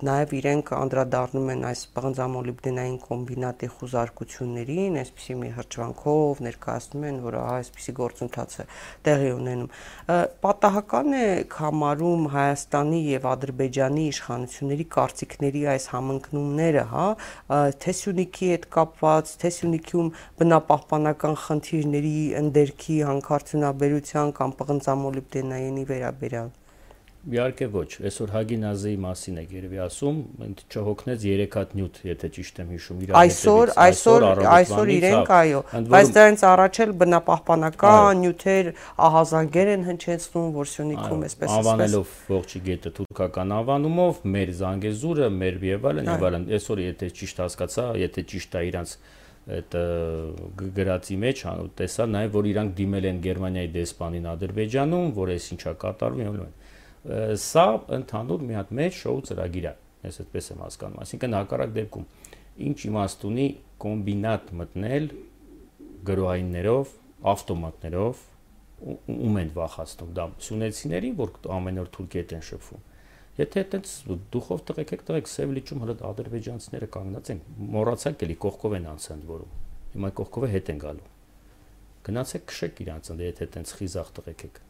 նաև 0.05 0.33
իրենք 0.37 0.71
անդրադառնում 0.77 1.47
են 1.55 1.63
այս 1.71 1.81
պղնձամոլիբդենային 1.95 2.97
կոմբինատի 3.01 3.69
խուզարկություններին, 3.77 4.99
այսպիսի 5.01 5.37
մի 5.41 5.49
հրճվանքով 5.57 6.43
ներկայացնում 6.45 7.07
են, 7.09 7.17
որ 7.25 7.37
ահա 7.41 7.55
այսպիսի 7.61 7.95
գործընթաց 8.01 8.57
է 8.61 8.65
տեղի 9.07 9.31
ունենում։ 9.39 9.71
Պատահական 10.45 11.17
է 11.17 11.25
համարում 11.61 12.27
Հայաստանի 12.35 13.01
եւ 13.07 13.27
Ադրբեջանի 13.31 14.05
իշխանությունների 14.11 14.85
կարծիքների 14.93 15.65
այս 15.73 15.89
համընկնումները, 15.95 16.85
հա, 16.91 17.07
թե 17.81 17.95
Սյունիքի 18.01 18.51
հետ 18.51 18.69
կապված, 18.77 19.33
թե 19.41 19.51
Սյունիքում 19.57 20.13
բնապահպանական 20.41 21.35
խնդիրների 21.45 22.15
ընդերքի 22.41 22.97
հանքարդյունաբերության 23.09 24.33
կամ 24.41 24.55
պղնձամ 24.61 25.00
մոլիբդենայինի 25.05 25.85
վերաբերյալ։ 25.91 26.49
Իհարկե 27.21 27.65
ոչ։ 27.69 27.89
Այսօր 28.01 28.31
Հագինազեի 28.33 28.95
մասին 28.97 29.35
է 29.37 29.41
երևի 29.53 29.79
ասում, 29.83 30.15
չհոգնեց 30.73 31.25
3 31.25 31.43
հատ 31.53 31.75
նյութ, 31.77 31.99
եթե 32.09 32.29
ճիշտ 32.37 32.61
եմ 32.63 32.71
հիշում, 32.73 33.03
իր 33.05 33.11
Այսօր, 33.19 33.71
այսօր, 33.83 34.25
այսօր 34.55 34.91
իրենք 34.95 35.29
այո, 35.37 35.61
բայց 35.93 36.11
դրանից 36.17 36.45
առաջ 36.49 36.79
էլ 36.81 36.95
բնապահպանական 37.03 38.23
նյութեր 38.25 38.71
ահազանգեր 39.05 39.71
են 39.75 39.85
հնչեցնում, 39.91 40.49
որ 40.57 40.71
Սյունիքում 40.73 41.25
էսպես 41.29 41.45
էսպես 41.45 41.57
անվանելով 41.61 42.17
ողջի 42.33 42.65
գետը 42.71 42.93
թուրքական 42.97 43.55
անվանումով, 43.61 44.25
մեր 44.33 44.53
Զանգեզուրը, 44.65 45.31
մեր 45.37 45.63
եւ 45.69 45.89
այլն։ 45.91 46.51
Այսօր 46.57 46.85
եթե 46.89 47.13
ճիշտ 47.21 47.45
հասկացա, 47.45 47.85
եթե 48.01 48.25
ճիշտ 48.33 48.57
է 48.57 48.65
իրանց 48.71 48.97
այդ 49.41 49.77
գրածի 50.77 51.17
մեջ 51.21 51.43
տեսա 51.79 52.05
նաև 52.11 52.35
որ 52.35 52.49
իրանք 52.51 52.73
դիմել 52.77 53.07
են 53.11 53.21
Գերմանիայի 53.25 53.71
դեսպանին 53.77 54.27
Ադրբեջանում, 54.31 55.07
որ 55.17 55.31
այս 55.35 55.47
ինչա 55.55 55.73
կատարվում 55.81 56.21
եւ 56.21 56.35
այլն 56.35 56.59
սա 57.41 57.65
ընդհանուր 57.97 58.43
մի 58.45 58.57
հատ 58.59 58.73
մեծ 58.77 58.97
շոու 59.01 59.21
ծրագիր 59.31 59.65
է 59.65 59.73
ես 60.05 60.19
այդպես 60.21 60.49
եմ 60.51 60.61
հասկանում 60.61 61.01
այսինքն 61.01 61.35
հակառակ 61.37 61.73
դեպքում 61.77 62.05
ինչ 62.67 62.77
իմաստ 62.91 63.25
ունի 63.31 63.47
կոմբինատ 63.81 64.51
մտնել 64.61 65.07
գրոհայիններով 66.11 66.93
ավտոմատներով 67.31 68.21
ում 68.81 69.41
են 69.41 69.51
վախացնում 69.57 70.13
դա 70.17 70.27
սունեցիներին 70.45 71.17
որ 71.21 71.33
ամեն 71.57 71.81
օր 71.81 71.91
թուրքի 71.97 72.21
հետ 72.21 72.35
են 72.37 72.45
շփվում 72.51 72.85
եթե 73.39 73.61
այդպես 73.63 73.93
դուխով 74.33 74.63
տղեկ 74.67 74.91
եք 74.97 75.05
տղեկ 75.07 75.29
սև 75.31 75.53
լիճում 75.57 75.85
հələ 75.85 75.95
ադրբեջանցիները 76.09 76.89
կանգնած 76.95 77.31
են 77.31 77.39
մոռացեք 77.75 78.25
էլի 78.27 78.35
կողքով 78.45 78.75
են 78.79 78.89
անցան 78.91 79.23
որում 79.29 79.53
հիմա 79.93 80.11
կողքով 80.19 80.47
հետ 80.55 80.73
են 80.73 80.81
գալու 80.83 81.07
գնացեք 82.09 82.45
քշեք 82.51 82.83
իրանց 82.85 83.13
ընդ 83.15 83.23
եթե 83.27 83.47
այդպես 83.47 83.73
խիզախ 83.79 84.11
տղեկ 84.19 84.45
եք 84.49 84.61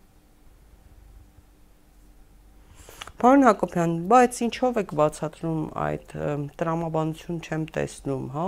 Պարոն 3.22 3.46
Հակոբյան, 3.46 3.92
բայց 4.10 4.38
ինչով 4.48 4.78
եք 4.82 4.92
բացատրում 4.98 5.60
այդ 5.78 6.14
տրամաբանություն 6.58 7.42
չեմ 7.46 7.66
տեսնում, 7.76 8.24
հա? 8.34 8.46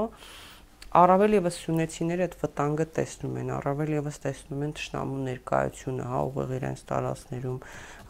Առավել 0.94 1.34
եւս 1.34 1.56
սյունեցիները 1.58 2.26
այդ 2.28 2.34
վտանգը 2.38 2.86
տեսնում 2.94 3.38
են, 3.42 3.48
առավել 3.56 3.94
եւս 3.96 4.20
տեսնում 4.24 4.60
են 4.62 4.74
ճշնամու 4.78 5.22
ներկայությունը, 5.28 6.04
հա, 6.12 6.20
ուղիղ 6.28 6.52
իրենց 6.58 6.84
տարածքներում, 6.92 7.58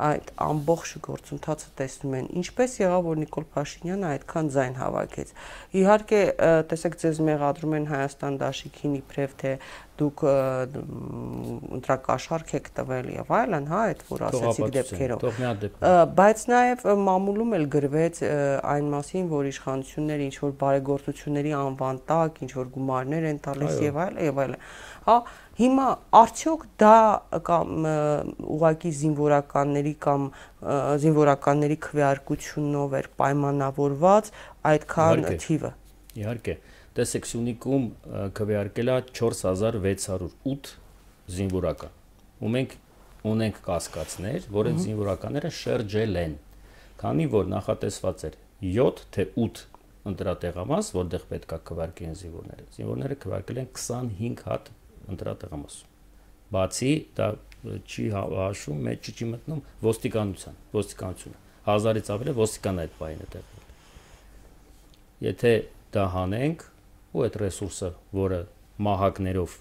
այդ 0.08 0.32
ամբողջ 0.44 0.92
գործընթացը 1.08 1.72
տեսնում 1.80 2.18
են։ 2.20 2.28
Ինչպես 2.44 2.75
եղավ, 2.84 3.08
որ 3.08 3.22
Նիկոլ 3.24 3.48
Փաշինյանը 3.56 4.08
այդքան 4.10 4.52
ձայն 4.58 4.75
հավաքեց։ 4.84 5.34
Իհարկե, 5.80 6.22
տեսեք, 6.74 7.00
ձեզ 7.04 7.24
մեղադրում 7.32 7.78
են 7.80 7.88
Հայաստան 7.94 8.40
դաշիկին 8.44 9.00
իբրև 9.00 9.38
թե 9.44 9.54
դուք 10.00 10.24
ընտրակաշարք 11.78 12.54
եք 12.58 12.70
տվել 12.80 13.10
եւ 13.14 13.32
այլն, 13.38 13.68
հա, 13.70 13.82
այդ 13.90 14.02
որ 14.10 14.24
ասացիք 14.30 14.72
դեպքերով։ 14.78 15.26
Բայց 16.18 16.44
նաեւ 16.54 16.86
մամուլում 17.04 17.56
էլ 17.60 17.68
գրվեց 17.76 18.22
այն 18.74 18.90
մասին, 18.94 19.30
որ 19.34 19.52
իշխանությունները 19.54 20.28
ինչ 20.30 20.36
որ 20.44 20.56
բարեգործությունների 20.64 21.56
անվան 21.60 22.02
տակ, 22.10 22.42
ինչ 22.48 22.52
որ 22.58 22.74
գումարներ 22.74 23.30
են 23.34 23.40
տալիս 23.48 23.80
եւ 23.84 24.02
այլն 24.08 24.22
եւ 24.30 24.44
այլն։ 24.44 24.68
Հա, 25.04 25.18
Հիմա 25.54 25.88
արդյոք 26.18 26.62
դա 26.82 27.00
կամ 27.46 27.84
ուղակի 28.56 28.92
զինվորականների 29.00 29.92
կամ 30.02 30.24
զինվորականների 31.04 31.78
քվեարկությունով 31.86 32.96
էր 33.00 33.10
պայմանավորված 33.22 34.32
այդքան 34.72 35.27
թիվը։ 35.44 35.72
Իհարկե, 36.24 36.56
տեսեք 36.98 37.27
Սյունիքում 37.29 37.86
քվեարկելա 38.38 38.96
4608 39.10 40.74
զինվորական։ 41.34 41.94
Ու 42.44 42.51
մենք 42.53 42.75
ունենք 43.34 43.60
կասկածներ, 43.66 44.48
որ 44.53 44.70
այդ 44.72 44.82
զինվորականները 44.84 45.51
շրջել 45.58 46.20
են, 46.24 46.34
քանի 47.00 47.27
որ 47.34 47.48
նախատեսված 47.53 48.25
էր 48.29 48.38
7 48.74 49.06
թե 49.16 49.25
8 49.46 49.64
ընտրատեղամաս, 50.12 50.92
որտեղ 50.98 51.25
պետքա 51.32 51.60
քվարկեն 51.70 52.18
զինվորները։ 52.20 52.66
Զինվորները 52.75 53.18
քվարկել 53.24 53.62
են 53.64 53.70
25 53.79 54.44
հատ 54.50 54.70
ընտրատեղամաս։ 55.14 55.77
Բացի 56.53 56.92
դա 57.18 57.27
չի 57.64 58.06
հաշվում, 58.14 58.82
մեջ 58.90 59.10
չի 59.14 59.27
մտնում 59.32 59.62
ոստիկանության, 59.88 60.60
ոստիկանությունը։ 60.75 61.42
Հազարից 61.64 62.12
ավել 62.14 62.29
է 62.29 62.36
ոստիկան 62.40 62.82
այդ 62.84 62.98
բանը 63.00 63.27
տեղել։ 63.34 63.68
Եթե 65.24 65.53
դա 65.96 66.06
հանենք 66.14 66.66
ու 67.14 67.24
այդ 67.28 67.38
ռեսուրսը, 67.44 67.90
որը 68.18 68.40
մահակներով 68.88 69.58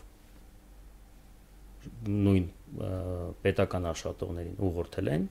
նույն 2.13 2.47
պետական 3.43 3.89
աշխատողներին 3.93 4.57
ուղղորդել 4.69 5.11
են, 5.13 5.27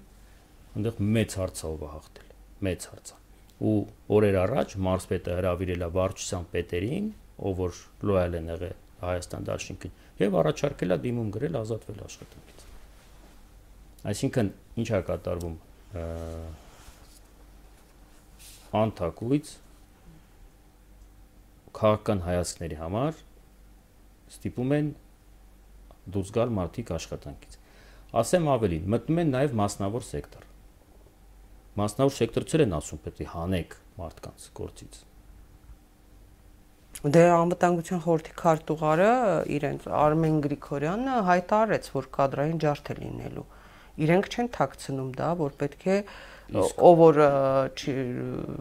այնտեղ 0.75 1.01
մեծ 1.17 1.35
հարցով 1.41 1.85
հաղթել, 1.91 2.29
մեծ 2.67 2.87
հարցա։ 2.91 3.17
Ու 3.61 3.73
օրեր 4.17 4.37
առաջ 4.41 4.75
մարզպետը 4.87 5.35
հրավիրել 5.37 5.85
է 5.85 5.89
վարչության 5.97 6.45
պետերին, 6.53 7.09
ով 7.41 7.59
որ 7.61 7.81
լոյալ 8.09 8.37
են 8.41 8.51
եղել 8.51 8.77
Հայաստան 9.01 9.45
դաշինքին 9.49 9.93
եւ 10.21 10.35
առաջարկել 10.41 10.93
է 10.93 10.97
դիմում 11.05 11.29
գրել 11.35 11.55
ազատվել 11.61 12.01
աշխատանքից։ 12.05 12.65
Այսինքն 14.11 14.51
ինչ 14.81 14.89
է 14.91 14.99
կատարվում 15.07 15.55
անթակույց 18.81 19.53
քաղաքական 21.77 22.23
հայացքների 22.27 22.79
համար 22.81 23.21
ստիպում 24.31 24.73
են 24.79 24.89
դուրս 26.15 26.33
գալ 26.39 26.55
մարդիկ 26.57 26.91
աշխատանքից։ 26.97 27.59
Ասեմ 28.21 28.49
ավելին, 28.55 28.89
մտնում 28.95 29.21
են 29.23 29.31
նաև 29.37 29.55
մասնավոր 29.61 30.07
սեկտոր։ 30.09 30.49
Մասնավոր 31.81 32.17
սեկտորցեր 32.17 32.65
են 32.67 32.75
ասում 32.81 33.05
պետք 33.07 33.23
է 33.23 33.31
հանեք 33.35 33.79
մարդկանց 34.01 34.51
գործից 34.59 35.01
Դե 37.01 37.21
անվտանգության 37.33 38.01
խորհրդի 38.03 38.33
քարտուղարը 38.37 39.11
իրենց 39.55 39.85
Արմեն 39.99 40.35
Գրիգորյանը 40.43 41.13
հայտարարեց, 41.29 41.87
որ 41.95 42.09
կադրային 42.17 42.59
ջարդ 42.61 42.91
է 42.93 42.95
լինելու։ 42.99 43.45
Իրենք 44.01 44.29
չեն 44.31 44.51
ཐակցնում 44.57 45.09
դա, 45.17 45.31
որ 45.41 45.57
պետք 45.61 45.87
է 45.91 45.97
ով 46.51 46.97
որ 46.99 47.19
չի 47.79 47.93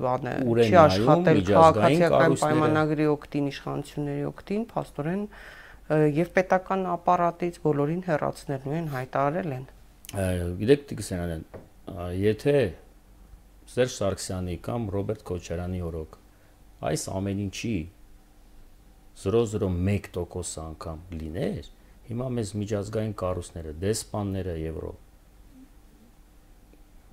բանը 0.04 0.34
չի 0.46 0.76
աշխատել 0.80 1.40
քաղաքացիական 1.48 2.36
պայմանագրի 2.42 3.06
օկտին 3.10 3.48
իշխանությունների 3.50 4.26
օկտին, 4.30 4.66
փաստորեն 4.70 5.24
եւ 6.20 6.30
պետական 6.36 6.84
ապարատից 6.92 7.58
բոլորին 7.64 8.04
հեռացնելու 8.06 8.76
են 8.78 8.86
հայտարարել 8.94 9.56
են։ 9.56 9.66
Գիտեք 10.60 10.86
Տիգրանյան, 10.90 11.44
եթե 12.20 12.54
Սերժ 13.70 13.96
Սարգսյանի 13.98 14.56
կամ 14.66 14.86
Ռոբերտ 14.94 15.26
Քոչարյանի 15.26 15.82
օրոք 15.90 16.16
այս 16.90 17.04
ամեն 17.10 17.42
ինչի 17.46 17.74
0.01% 19.20 20.62
անգամ 20.62 21.02
լիներ, 21.20 21.68
հիմա 22.10 22.26
մեզ 22.38 22.52
միջազգային 22.62 23.14
կառույցները, 23.20 23.74
դեսպանները 23.82 24.54
Եվրո 24.62 24.92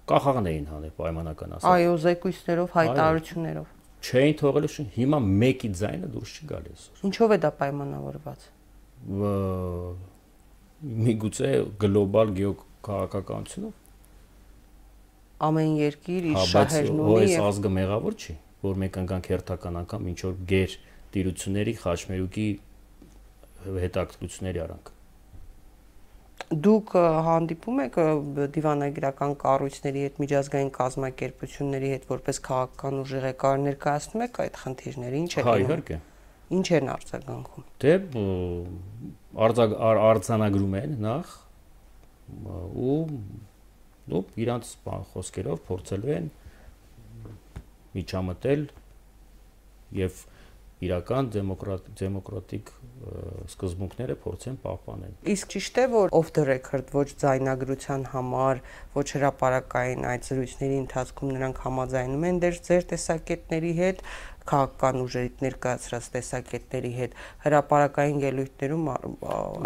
կախաղն 0.08 0.46
էին 0.52 0.67
հանել 0.72 0.93
պայմանական 0.98 1.56
ասած։ 1.58 1.67
Այո, 1.67 1.96
զեկույցներով, 2.04 2.70
հայտարարություններով։ 2.78 3.74
Չէին 4.08 4.36
թողել 4.41 4.67
հիմա 4.98 5.20
մեկի 5.41 5.70
ձայնը 5.78 6.08
դուրս 6.13 6.32
չգալի 6.38 6.72
այսօր։ 6.78 7.04
Ինչով 7.08 7.34
է 7.34 7.38
դա 7.43 7.52
պայմանավորված։ 7.58 8.46
Միգուցե 11.08 11.52
գլոբալ 11.82 12.34
գեոքաղաքականությունով 12.38 13.74
ամեն 15.48 15.74
երկիր 15.78 16.28
իր 16.32 16.38
շահերն 16.50 16.98
ունի։ 16.98 17.10
Բայց 17.13 17.34
այս 17.38 17.41
ազգը 17.48 17.72
մեղավոր 17.78 18.15
չի, 18.17 18.36
որ 18.63 18.80
մենք 18.84 19.00
ընկանք 19.04 19.32
հերթական 19.34 19.80
անգամ 19.84 20.08
ինչ 20.13 20.20
որ 20.26 20.38
գեր 20.52 20.78
տիրությունների 21.13 21.74
խաչմերուկի 21.84 22.48
հետաքրքրությունների 23.86 24.63
արանք 24.65 24.97
դուք 26.48 26.94
հանդիպում 27.28 27.80
եք 27.84 27.98
դիվանագիտական 28.56 29.34
կառույցների 29.42 30.04
հետ 30.06 30.20
միջազգային 30.24 30.70
կազմակերպությունների 30.78 31.90
հետ 31.94 32.06
որպես 32.12 32.40
քաղաքական 32.48 33.02
ուժ 33.02 33.12
ղեկավար 33.26 33.60
ներկայացնում 33.68 34.24
եք 34.28 34.40
այդ 34.46 34.60
խնդիրները 34.62 35.20
ինչ 35.24 35.32
է 35.34 35.44
հա 35.48 35.56
իհարկե 35.64 35.98
ինչ 36.58 36.68
են 36.78 36.92
արձագանքում? 36.94 37.68
Դե 37.84 37.94
արձանագրում 40.08 40.78
են 40.80 40.96
նախ 41.04 41.36
ու 42.88 42.98
ու 44.08 44.24
իրանց 44.40 44.72
խոսքերով 44.88 45.62
փորձելու 45.68 46.14
են 46.16 46.30
միջամտել 47.98 48.64
եւ 50.00 50.22
իրական 50.86 51.30
դեմոկրատ 51.34 51.88
դեմոկրատիկ 51.98 52.68
սկզբունքները 53.48 54.16
փորձեն 54.22 54.58
պահպանել։ 54.62 55.13
Իսկ 55.34 55.52
ճիշտ 55.54 55.80
է, 55.82 55.86
որ 55.94 56.13
off 56.18 56.30
the 56.38 56.44
record 56.46 56.92
ոչ 56.94 57.08
ձայնագրության 57.24 58.06
համար, 58.13 58.62
ոչ 58.98 59.06
հրաապարակային 59.18 60.08
այդ 60.12 60.30
զրույցների 60.30 60.80
ընթացքում 60.84 61.34
նրանք 61.38 61.62
համաձայնում 61.66 62.28
են 62.30 62.42
դեր 62.46 62.60
ձեր 62.68 62.88
տեսակետների 62.94 63.74
հետ 63.82 64.04
քաղաքական 64.52 65.00
ուժերի 65.04 65.32
ներկայացրած 65.46 66.10
տեսակետների 66.16 66.92
հետ 66.98 67.16
հրաապարակային 67.46 68.20
ելույթներում 68.24 68.90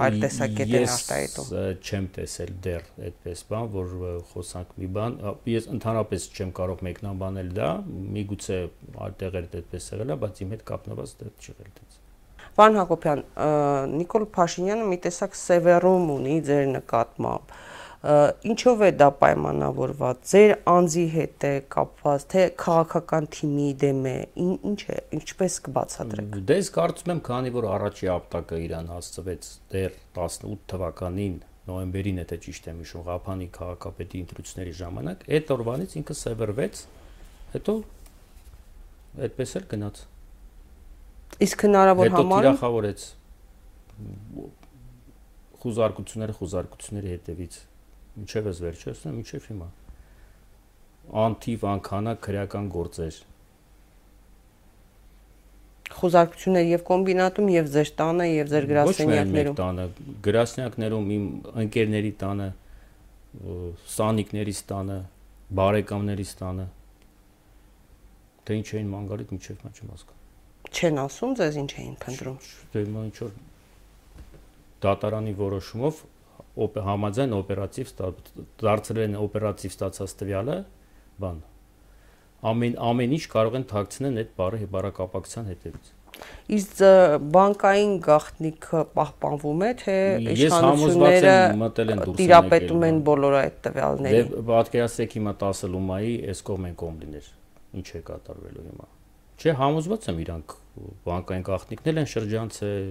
այլ 0.05 0.19
տեսակետ 0.25 0.75
են 0.81 0.91
արտահայտում։ 0.95 1.51
Ես 1.61 1.91
չեմ 1.91 2.07
տեսել 2.17 2.53
դեռ 2.67 2.85
այդպես 3.09 3.43
բան, 3.51 3.71
որ 3.77 3.95
խոսանք 4.31 4.75
մի 4.81 4.91
բան, 4.97 5.17
ես 5.51 5.69
ընդհանրապես 5.77 6.29
չեմ 6.35 6.53
կարող 6.61 6.85
մեկնաբանել 6.91 7.51
դա, 7.61 7.71
միգուցե 8.19 8.61
այդտեղեր 9.07 9.49
այդպես 9.61 9.91
եղել 9.95 10.15
է, 10.15 10.21
բայց 10.25 10.45
իմ 10.45 10.55
հետ 10.55 10.63
կապնված 10.71 11.17
դա 11.21 11.33
չեղել 11.41 11.75
դից։ 11.81 11.99
Պարոն 12.51 12.77
Հակոբյան, 12.81 13.21
Նիկոլ 13.95 14.25
Փաշինյանը 14.35 14.87
մի 14.91 14.97
տեսակ 15.05 15.35
սևեռում 15.39 16.09
ունի 16.17 16.33
ձեր 16.49 16.65
նկատմամբ 16.71 17.53
ինչով 18.01 18.79
է 18.81 18.89
դա 18.97 19.07
պայմանավորված? 19.21 20.21
Ձեր 20.31 20.51
անձի 20.71 21.03
հետ 21.13 21.45
է 21.45 21.53
կապված 21.75 22.23
թե 22.33 22.45
քաղաքական 22.63 23.27
թիմի 23.35 23.67
դեմ 23.83 24.01
է 24.09 24.15
ինչ 24.41 24.79
է 24.89 24.97
ինչպես 25.19 25.57
կբացատրեք? 25.67 26.39
Դե 26.49 26.57
ես 26.57 26.71
կարծում 26.81 27.13
եմ 27.13 27.21
քանի 27.29 27.53
որ 27.61 27.67
առաջի 27.77 28.11
ապտակը 28.15 28.61
իրան 28.65 28.91
հասցվեց 28.95 29.49
դեռ 29.75 29.97
18 30.17 30.65
թվականին 30.73 31.37
նոյեմբերին 31.69 32.21
եթե 32.23 32.37
ճիշտ 32.41 32.69
եմ 32.71 32.79
հիշում 32.81 33.03
Ղափանի 33.05 33.47
քաղաքապետի 33.53 34.21
ընտրությունների 34.25 34.71
ժամանակ 34.81 35.25
այդ 35.37 35.51
օրվանից 35.55 35.93
ինքը 36.01 36.15
սևեռվեց 36.21 36.81
հետո 37.53 37.75
այդպես 39.27 39.53
էլ 39.61 39.67
գնաց 39.75 40.01
իսկ 41.45 41.65
հնարավոր 41.67 42.11
համար 42.15 42.17
հետո 42.17 42.41
թիրախավորեց 42.41 43.05
խուզարկությունները 45.61 46.37
խուզարկությունների 46.41 47.13
հետևից 47.13 47.59
Ինչև 48.19 48.47
ես 48.51 48.57
վերջացնում, 48.65 49.19
ինչև 49.21 49.45
հիմա։ 49.51 49.67
Անթիվ 51.21 51.61
անքանակ 51.71 52.19
քրեական 52.25 52.65
գործեր։ 52.71 53.19
Խոզարկություններ 55.91 56.67
եւ 56.71 56.83
կոմբինատում 56.87 57.47
եւ 57.51 57.71
ձեր 57.71 57.91
տանը 58.01 58.27
եւ 58.31 58.51
ձեր 58.51 58.67
գրասենյակներում։ 58.71 59.31
Ոչ 59.31 59.31
միայն 59.31 59.57
տանը, 59.61 59.85
գրասենյակներում 60.27 61.09
իմ 61.15 61.25
ընկերների 61.63 62.11
տանը, 62.21 62.47
սանիկներից 63.95 64.61
տանը, 64.71 64.99
բարեկամներից 65.61 66.31
տանը։ 66.41 66.67
Թե 68.41 68.57
ինչ 68.61 68.67
էին 68.75 68.89
մանգալիտ, 68.91 69.33
ինչև 69.35 69.65
նա 69.67 69.71
չեմ 69.71 69.91
հասկանում։ 69.91 70.19
Չեն 70.71 71.01
ասում 71.01 71.35
ձեզ 71.41 71.59
ինչ 71.61 71.71
էին 71.81 71.95
փնտրում։ 72.01 72.37
Դե 72.71 72.83
ինչ 72.91 73.17
որ 73.21 73.33
դատարանի 74.81 75.33
որոշումով 75.37 76.01
համաձայն 76.57 77.37
օպերատիվ 77.37 77.93
դարձրել 78.61 79.01
են 79.05 79.17
օպերատիվ 79.21 79.73
ստացած 79.75 80.13
տվյալը, 80.21 80.57
բան։ 81.23 81.41
Ամեն 82.51 82.77
ամեն 82.91 83.15
ինչ 83.17 83.25
կարող 83.31 83.57
են 83.61 83.65
թաքցնել 83.71 84.21
այդ 84.21 84.31
բարի 84.41 84.67
բարակապակցության 84.75 85.49
հետևից։ 85.51 85.91
Իսկ 86.51 86.81
բանկային 87.33 87.93
գաղտնիքը 88.05 88.81
պահպանվում 88.97 89.61
է, 89.61 89.69
թե 89.81 89.95
իշխանությունները 90.35 91.35
տիրապետում 92.19 92.85
են 92.87 92.99
բոլոր 93.07 93.37
այդ 93.41 93.55
տվյալներին։ 93.67 94.33
Դե 94.33 94.43
պատկերացրեք 94.49 95.15
հիմա 95.17 95.33
10 95.45 95.71
լումայի 95.75 96.13
այս 96.33 96.43
կողմ 96.49 96.67
են 96.67 96.75
կողմ 96.81 96.99
լիներ։ 97.05 97.29
Ինչ 97.81 97.87
է 97.87 98.03
կատարվելու 98.11 98.65
հիմա։ 98.67 98.89
Չէ, 99.41 99.55
համոզված 99.61 100.09
եմ 100.11 100.21
իրանք 100.21 100.55
բանկային 101.07 101.45
գաղտնիքներ 101.47 102.01
են 102.01 102.09
շրջանցել 102.11 102.85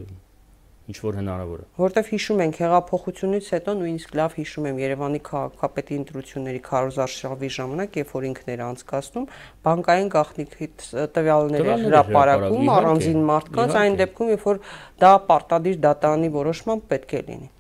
ինչ 0.91 0.97
որ 1.07 1.19
հնարավոր 1.21 1.61
է։ 1.63 1.67
Որտեվ 1.81 2.09
հիշում 2.11 2.41
ենք 2.45 2.59
հեղափոխությունից 2.61 3.51
հետո 3.55 3.75
նույնիսկ 3.81 4.17
լավ 4.21 4.35
հիշում 4.41 4.67
եմ 4.71 4.81
Երևանի 4.81 5.21
քաղաքապետի 5.31 5.99
ընտրությունների 6.01 6.61
քարոզարշավի 6.67 7.51
ժամանակ, 7.57 8.01
երբ 8.01 8.13
որ 8.17 8.27
ինքն 8.31 8.53
էր 8.55 8.65
անցկացնում, 8.67 9.29
բանկային 9.71 10.11
գաղտնիքի 10.17 10.69
տվյալներ 11.21 11.71
հրապարակում 11.87 12.75
առանձին 12.75 13.25
մարդկանց, 13.31 13.79
այն 13.85 14.03
դեպքում, 14.03 14.35
երբ 14.35 14.45
որ 14.51 14.61
դա 15.05 15.15
պարտադիր 15.31 15.81
դատարանի 15.87 16.35
որոշմամբ 16.41 16.87
պետք 16.91 17.19
է 17.21 17.25
լինի 17.31 17.51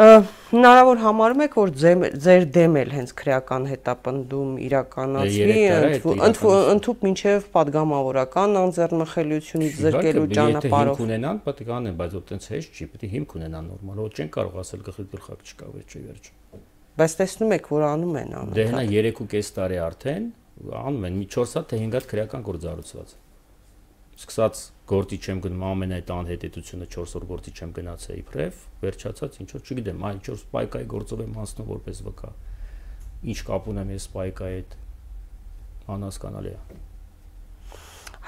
հնարավոր 0.00 1.00
համարում 1.02 1.42
եք 1.44 1.56
որ 1.58 1.70
ձեր 2.24 2.44
դեմ 2.54 2.76
էլ 2.80 2.92
հենց 2.96 3.10
քրեական 3.20 3.66
հետապնդում 3.70 4.52
իրականացվի 4.64 5.56
ընդհուպ 6.72 7.04
մինչև 7.06 7.48
падգամավորական 7.56 8.56
անձեռնմխելիությունից 8.62 9.78
զրկելու 9.84 10.26
ճանապարհով 10.40 10.90
եթե 10.90 10.96
հիմք 10.96 11.04
ունենան 11.06 11.40
պատկանեն 11.46 12.00
բայց 12.00 12.16
որ 12.16 12.24
տենց 12.32 12.48
հեշտ 12.54 12.80
չի 12.80 12.88
պետք 12.94 13.04
է 13.04 13.12
հիմք 13.14 13.36
ունենան 13.40 13.70
նորմալ 13.70 14.02
ոչ 14.06 14.12
չեն 14.16 14.32
կարող 14.40 14.60
ասել 14.64 14.84
գլխի 14.88 15.06
գլխակ 15.14 15.48
չկա 15.50 15.72
վերջի 15.76 16.04
վերջ 16.08 16.30
բայց 17.00 17.16
տեսնում 17.20 17.56
եք 17.60 17.72
որ 17.76 17.88
անում 17.90 18.20
են 18.20 18.30
դե 18.30 18.38
անընդհատ 18.40 18.56
դե 18.56 18.68
հնա 18.70 18.84
3.5 18.90 19.52
տարի 19.60 19.82
արդեն 19.90 20.30
անում 20.80 21.04
են 21.10 21.20
մի 21.20 21.26
4 21.36 21.58
հատ 21.60 21.68
թե 21.70 21.82
5 21.84 21.98
հատ 22.00 22.08
քրեական 22.10 22.46
գործ 22.48 22.70
առուցված 22.72 23.19
սկսած 24.18 24.62
գործի 24.90 25.18
չեմ 25.22 25.40
գնում 25.46 25.64
ամեն 25.70 25.96
այդ 26.00 26.12
անհետեցությունը 26.16 26.90
4 26.96 27.16
օր 27.20 27.26
գործի 27.30 27.52
չեմ 27.56 27.74
գնացել 27.78 28.20
իբրև 28.20 28.60
վերջացած 28.82 29.40
ինչ 29.44 29.48
որ 29.54 29.64
չգիտեմ 29.70 30.04
այլ 30.10 30.20
4 30.28 30.42
սպայկայի 30.42 30.90
գործով 30.96 31.24
եմ 31.28 31.40
անցնում 31.44 31.70
որպես 31.70 32.04
վկա 32.10 32.30
ինչ 33.30 33.38
կապ 33.50 33.72
ունեմ 33.74 33.96
ես 33.96 34.06
սպայկայի 34.10 34.60
հետ 34.60 34.78
անհասկանալի 35.94 36.54
է 36.58 36.80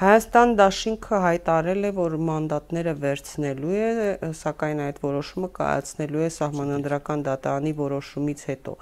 Հայաստան 0.03 0.53
դաշինքը 0.59 1.19
հայտարել 1.23 1.85
է, 1.85 1.91
որ 1.95 2.15
մանդատները 2.27 2.93
վերցնելու 3.03 3.75
է, 3.77 3.91
սակայն 4.39 4.81
այդ 4.87 4.97
որոշումը 5.03 5.51
կայացնելու 5.59 6.23
է 6.25 6.31
սահմանադրական 6.37 7.25
դատարանի 7.29 7.73
որոշումից 7.83 8.45
հետո։ 8.49 8.75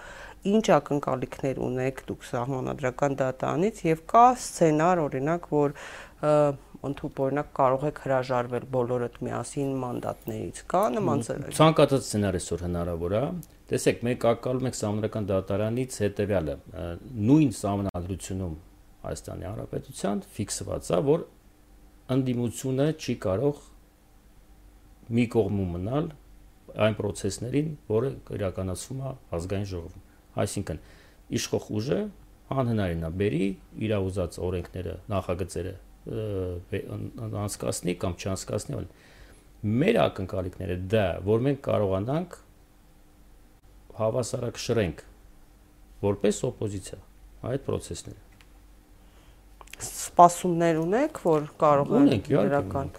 Ինչ 0.55 0.65
ակնկալիքներ 0.77 1.61
ունեք 1.67 2.01
դուք 2.09 2.25
սահմանադրական 2.31 3.19
դատարանից 3.21 3.83
եւ 3.91 4.05
կա 4.15 4.25
սցենար, 4.47 5.03
օրինակ, 5.11 5.51
որ 5.59 5.77
ընդհուպ 6.89 7.19
օրինակ 7.25 7.49
կարող 7.57 7.83
եք 7.91 7.99
հրաժարվել 8.05 8.65
բոլորդ 8.75 9.17
միասին 9.27 9.73
մանդատներից։ 9.81 10.61
Կա 10.71 10.83
նման 10.95 11.25
ցանկացած 11.59 12.07
սցենար 12.07 12.39
այսօր 12.41 12.63
հնարավոր 12.65 13.15
է։ 13.21 13.23
Տեսեք, 13.71 14.01
մենք 14.07 14.25
ակալում 14.31 14.69
ենք 14.71 14.79
համանդրական 14.81 15.29
դատարանից 15.31 15.99
հետեւյալը։ 16.05 16.55
Նույն 17.31 17.53
համանդրությունում 17.61 18.55
Հայաստանի 19.01 19.47
Հանրապետության 19.51 20.23
ֆիքսված 20.37 20.89
է, 20.91 20.99
որ 21.11 21.27
ընդդիմությունը 22.17 22.87
չի 23.01 23.15
կարող 23.25 23.61
մի 25.21 25.25
կողմում 25.37 25.77
մնալ 25.77 26.11
այն 26.81 26.97
process-ներին, 27.01 27.71
որը 27.91 28.11
իրականացվում 28.41 29.01
է 29.01 29.13
ազգային 29.37 29.71
ժողովում։ 29.71 30.05
Այսինքն 30.45 30.83
իշխող 31.41 31.71
ուժը 31.81 32.01
անհնարին 32.51 33.07
է 33.07 33.13
բերի 33.21 33.47
իր 33.87 33.95
ուզած 34.01 34.39
օրենքները, 34.47 34.95
նախագծերը 35.11 35.75
անցկացնի 36.09 37.97
կամ 38.01 38.17
չանցկացնի, 38.21 38.79
այլ 38.81 38.89
մեր 39.81 40.01
ակնկալիքները 40.07 40.79
դա, 40.95 41.07
որ 41.27 41.45
մենք 41.47 41.61
կարողանանք 41.67 42.39
հավասարակշռենք 44.01 45.05
որպես 46.01 46.43
օպոզիցիա 46.49 47.01
այդ 47.51 47.65
process-ները 47.69 48.29
սպասումներ 49.81 50.81
ունեք, 50.81 51.21
որ 51.25 51.47
կարող 51.61 51.95
են 52.01 52.11
իրական 52.29 52.91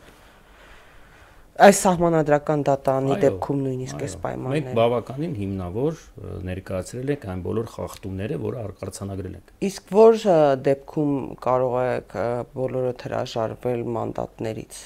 այս 1.61 1.79
սահմանադրական 1.85 2.63
դատարանի 2.67 3.15
դեպքում 3.21 3.59
նույնիսկ 3.65 4.03
այս 4.05 4.15
պայմանները։ 4.23 4.55
Մենք 4.55 4.77
բավականին 4.79 5.35
հիմնավոր 5.41 5.99
ներկայացրել 6.47 7.11
ենք 7.15 7.27
այն 7.33 7.43
բոլոր 7.45 7.69
խախտումները, 7.75 8.39
որը 8.45 8.63
արձանագրել 8.87 9.35
ենք։ 9.39 9.53
Իսկ 9.69 9.93
որ 9.97 10.19
դեպքում 10.67 11.13
կարող 11.45 11.75
եք 11.81 12.15
բոլորը 12.57 12.93
հրաժարվել 13.05 13.85
մանդատներից։ 13.97 14.81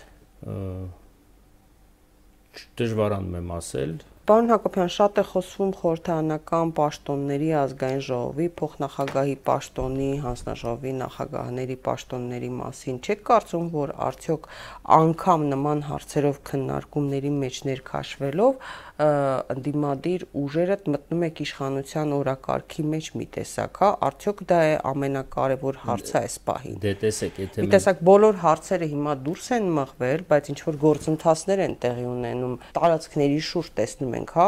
Դժվարանում 2.79 3.39
եմ 3.39 3.55
ասել, 3.55 3.95
Պարոն 4.25 4.47
Հակոբյան, 4.49 4.87
շատ 4.89 5.19
է 5.21 5.23
խոսվում 5.29 5.71
խորհրդարանական 5.77 6.69
պաշտոնների 6.79 7.49
ազգային 7.59 7.99
ժողովի 8.07 8.47
փոխնախագահի 8.61 9.35
պաշտոնի, 9.49 10.07
հանձնաժողովի 10.23 10.93
նախագահների 11.01 11.77
պաշտոնների 11.85 12.49
մասին։ 12.55 12.97
Չեք 13.05 13.21
կարծում, 13.29 13.67
որ 13.75 13.93
արդյոք 14.07 14.49
անգամ 14.97 15.45
նման 15.53 15.85
հարցերով 15.91 16.41
քննարկումների 16.49 17.31
մեջ 17.45 17.61
ներքաշվելով 17.69 18.65
ընդդիմադիր 18.95 20.21
ուժերը 20.39 20.75
մտնում 20.87 21.23
եք 21.27 21.39
իշխանության 21.43 22.13
օրակարգի 22.15 22.83
մեջ 22.95 23.09
մի 23.19 23.25
տեսակ, 23.35 23.79
հա, 23.83 23.89
արդյոք 24.07 24.43
դա 24.47 24.59
է 24.65 24.75
ամենակարևոր 24.91 25.79
հարցը 25.83 26.15
այս 26.21 26.37
պահին։ 26.47 26.77
Դե 26.85 26.93
տեսեք, 27.03 27.41
եթե 27.43 27.65
մի 27.65 27.71
տեսակ 27.75 28.03
բոլոր 28.07 28.39
հարցերը 28.45 28.89
հիմա 28.95 29.15
դուրս 29.25 29.49
են 29.59 29.67
մղվել, 29.75 30.23
բայց 30.31 30.49
ինչ 30.55 30.59
որ 30.63 30.79
գործընթացներ 30.85 31.63
են 31.65 31.75
տեղի 31.83 32.07
ունենում, 32.15 32.55
տարածքների 32.79 33.41
շուրջ 33.51 33.73
տեսնում 33.83 34.14
ենք, 34.19 34.35
հա, 34.35 34.47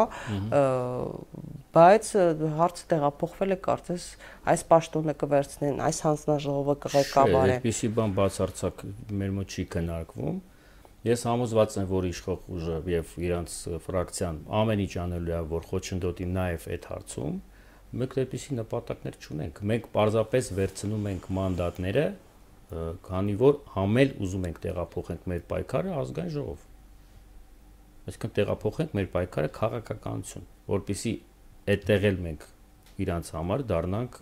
բայց 1.78 2.10
հարցը 2.58 2.86
տեղափոխվել 2.92 3.54
է 3.54 3.58
կարծես 3.68 4.06
այս 4.52 4.64
պաշտոնը 4.72 5.14
կվերցնեն, 5.22 5.82
այս 5.88 5.98
հանձնաժողովը 6.08 6.76
կղեկավարեն։ 6.84 7.54
Չէ, 7.54 7.58
այդպեսի 7.58 7.90
բան 7.98 8.14
բացարձակ 8.18 8.86
մեր 9.22 9.34
մոտ 9.38 9.58
չի 9.58 9.66
քննարկվում 9.78 10.38
Ես 11.06 11.22
համոզված 11.28 11.74
եմ, 11.78 11.84
որ 11.88 12.06
իշխող 12.08 12.46
ուժը 12.52 12.78
եւ 12.90 13.10
իրանց 13.22 13.52
ֆրակցիան 13.84 14.38
ամեն 14.58 14.80
ինչ 14.82 14.94
անելու 15.04 15.34
է, 15.36 15.42
որ 15.52 15.68
խոչընդոտի 15.70 16.26
նաեւ 16.34 16.66
այդ 16.74 16.88
հարցում։ 16.90 17.36
Մենք 18.02 18.16
այդպիսի 18.22 18.56
նպատակներ 18.58 19.18
չունենք։ 19.22 19.60
Մենք 19.70 19.86
պարզապես 19.94 20.50
վերցնում 20.58 21.06
ենք 21.12 21.28
մանդատները 21.38 22.04
քանի 23.08 23.36
որ 23.40 23.60
համել 23.78 24.10
ուզում 24.26 24.48
ենք 24.48 24.58
տեղափոխենք 24.66 25.30
մեր 25.32 25.46
պայքարը 25.54 25.94
ազգային 26.02 26.34
ժողով։ 26.34 26.67
Այսինքն 28.08 28.34
տեղափոխենք 28.38 28.96
մեր 28.98 29.08
պայքարը 29.14 29.52
քաղաքականություն, 29.58 30.44
որpիսի 30.72 31.14
այդտեղ 31.68 32.06
էլ 32.08 32.20
մենք 32.28 32.46
իրանց 33.04 33.32
համար 33.36 33.64
դառնանք 33.68 34.20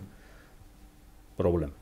խնդրեմ։ 1.37 1.75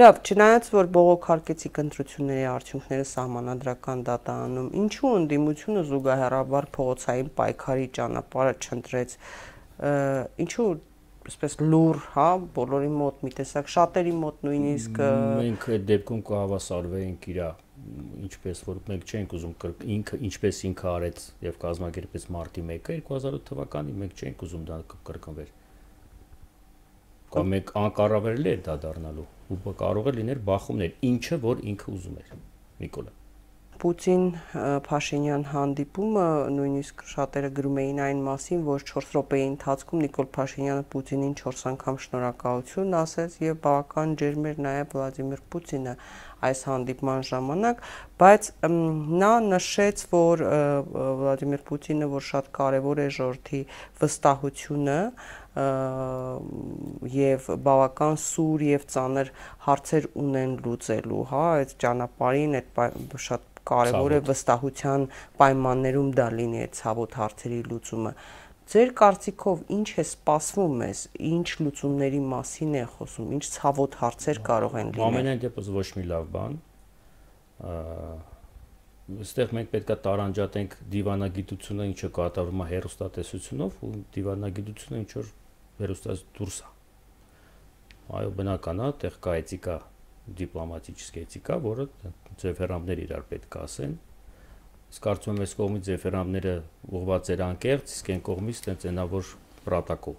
Լավ, 0.00 0.18
չնայած 0.26 0.68
որ 0.74 0.88
բողոքարկեցի 0.94 1.70
կընտրությունների 1.76 2.46
արդյունքները 2.50 3.04
սահմանադրական 3.10 4.02
դատանում, 4.08 4.68
ինչու 4.80 5.12
ընդդիմությունը 5.20 5.84
զուգահեռաբար 5.90 6.68
փողոցային 6.76 7.30
պայքարի 7.38 7.86
ճանապարհը 7.98 8.54
չընտրեց, 8.66 9.14
ինչու 10.44 10.68
այսպես 11.30 11.56
լուր, 11.62 12.00
հա, 12.16 12.28
բոլորի 12.56 12.90
մոտ 12.96 13.24
մի 13.26 13.32
տեսակ 13.38 13.70
շատերի 13.70 14.14
մոտ 14.20 14.44
նույնիսկ 14.46 15.00
մենք 15.40 15.66
այդ 15.76 15.84
դեպքում 15.90 16.22
կհավասարվեինք 16.30 17.28
իրա 17.30 17.50
ինչպես 18.26 18.62
որ 18.66 18.80
մենք 18.90 19.06
չենք 19.10 19.36
ուզում 19.38 19.54
ինքը 19.96 20.18
ինչպես 20.28 20.60
ինքը 20.70 20.88
արեց 20.90 21.22
եւ 21.46 21.60
կազմակերպեց 21.64 22.26
մարտի 22.36 22.64
1-ը 22.66 22.98
2008 23.10 23.46
թվականին 23.50 24.02
մենք 24.02 24.24
չենք 24.24 24.44
ուզում 24.48 24.66
դա 24.70 24.80
կրկնվեր 25.10 25.54
կամ 27.36 27.54
մեկ 27.54 27.72
անկառավարելի 27.84 28.50
է 28.50 28.58
դա 28.66 28.76
դառնալու 28.84 29.28
ու 29.54 29.78
կարող 29.84 30.10
է 30.10 30.16
լինել 30.18 30.44
բախումներ 30.50 31.00
ինչը 31.12 31.40
որ 31.46 31.64
ինքը 31.72 31.96
ուզում 31.96 32.20
էր 32.24 32.36
նիկոլա 32.84 33.18
Պուտին-Փաշինյան 33.80 35.44
հանդիպումը 35.50 36.24
նույնիսկ 36.52 37.04
շատերը 37.12 37.50
գրում 37.58 37.78
էին 37.80 38.00
այն 38.06 38.18
մասին, 38.26 38.64
որ 38.66 38.82
4 38.90 39.06
րոպեի 39.14 39.44
ընթացքում 39.50 40.02
Նիկոլ 40.04 40.28
Փաշինյանը 40.36 40.84
Պուտինին 40.94 41.32
4 41.40 41.62
անգամ 41.70 42.00
շնորհակալություն 42.04 42.98
ասեց 43.00 43.38
եւ 43.46 43.62
բավական 43.64 44.12
ջերմեր 44.20 44.60
նաեւ 44.66 44.92
Վլադիմիր 44.96 45.42
Պուտինը 45.54 45.94
այս 46.46 46.62
հանդիպման 46.70 47.26
ժամանակ, 47.30 47.82
բայց 48.20 48.48
նա 49.20 49.32
նշեց, 49.50 50.04
որ 50.12 50.44
Վլադիմիր 51.20 51.64
Պուտինը, 51.68 52.08
որ 52.14 52.26
շատ 52.30 52.50
կարևոր 52.60 53.02
է 53.04 53.08
ժողովրդի 53.18 53.60
վստահությունը, 54.00 54.98
եւ 57.10 57.48
բավական 57.66 58.18
սուր 58.22 58.66
եւ 58.70 58.84
ծանր 58.94 59.32
հարցեր 59.66 60.04
ունեն 60.22 60.52
լուծելու, 60.64 61.24
հա, 61.30 61.46
այդ 61.60 61.72
ճանապարհին 61.84 62.58
այդ 62.60 63.16
շատ 63.26 63.48
կարևոր 63.70 64.14
է 64.16 64.20
վստահության 64.30 65.06
պայմաններում 65.40 66.12
դա 66.20 66.28
լինի 66.36 66.62
այդ 66.64 66.78
ցավոտ 66.80 67.16
հարցերի 67.20 67.58
լուծումը։ 67.70 68.12
Ձեր 68.70 68.90
կարծիքով 68.94 69.62
ինչ 69.74 69.88
է 69.98 70.02
սպասվում 70.06 70.74
մեզ, 70.80 70.98
ինչ 71.26 71.46
լուծումների 71.58 72.18
մասին 72.30 72.74
է 72.78 72.82
խոսում, 72.94 73.30
ինչ 73.34 73.44
ցավոտ 73.56 73.96
հարցեր 73.98 74.38
կարող 74.46 74.76
են 74.80 74.92
լինել։ 74.94 75.06
Ամենայն 75.10 75.40
դեպս 75.42 75.70
ոչ 75.74 75.86
մի 75.96 76.04
լավ 76.10 76.28
բան։ 76.36 76.58
Այստեղ 79.10 79.54
մենք 79.58 79.72
պետքա 79.74 79.96
տարանջատենք 80.06 80.76
դիվանագիտությունը, 80.94 81.86
ինչը 81.90 82.10
կատարվում 82.20 82.62
է 82.62 82.66
հերոստատեսությունով, 82.70 83.80
ու 83.82 83.90
դիվանագիտությունը 84.14 85.00
ինչ 85.00 85.10
որ 85.18 85.32
հերոստաս 85.80 86.22
դուրս 86.38 86.60
է։ 86.60 86.70
Այո, 88.20 88.30
բնական 88.38 88.84
է, 88.86 88.92
տեղ 89.02 89.18
կա 89.26 89.34
էթիկա, 89.40 89.76
դիպլոմատիկ 90.40 91.02
էթիկա, 91.24 91.58
որը 91.66 91.88
ձև 92.38 92.62
հերամներ 92.62 93.02
իրար 93.08 93.26
պետք 93.34 93.58
է 93.58 93.60
ասեն, 93.66 93.98
Իսկ 94.90 95.04
կարծում 95.06 95.36
եմ, 95.36 95.44
այս 95.44 95.54
կողմից 95.60 95.86
ձեֆերանները 95.90 96.54
ուղված 96.98 97.30
էր 97.30 97.42
անկեղծ, 97.46 97.94
իսկ 97.94 98.10
այն 98.10 98.22
կողմից 98.26 98.62
տենց 98.66 98.86
այնա 98.90 99.04
որ 99.14 99.30
պրոտոկոլ։ 99.66 100.18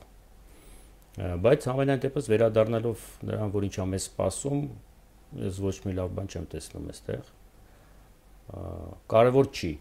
Բայց 1.44 1.68
ամենայն 1.72 2.04
դեպս 2.06 2.30
վերադառնալով 2.32 3.06
նրան, 3.28 3.52
որ 3.52 3.68
ինչա 3.68 3.86
մեզ 3.92 4.06
սպասում, 4.08 4.62
ես 5.42 5.60
ոչ 5.66 5.76
մի 5.86 5.96
լավ 5.98 6.14
բան 6.18 6.32
չեմ 6.32 6.46
տեսնում 6.56 6.88
այստեղ։ 6.92 7.32
Կարևոր 9.12 9.50
չի 9.52 9.72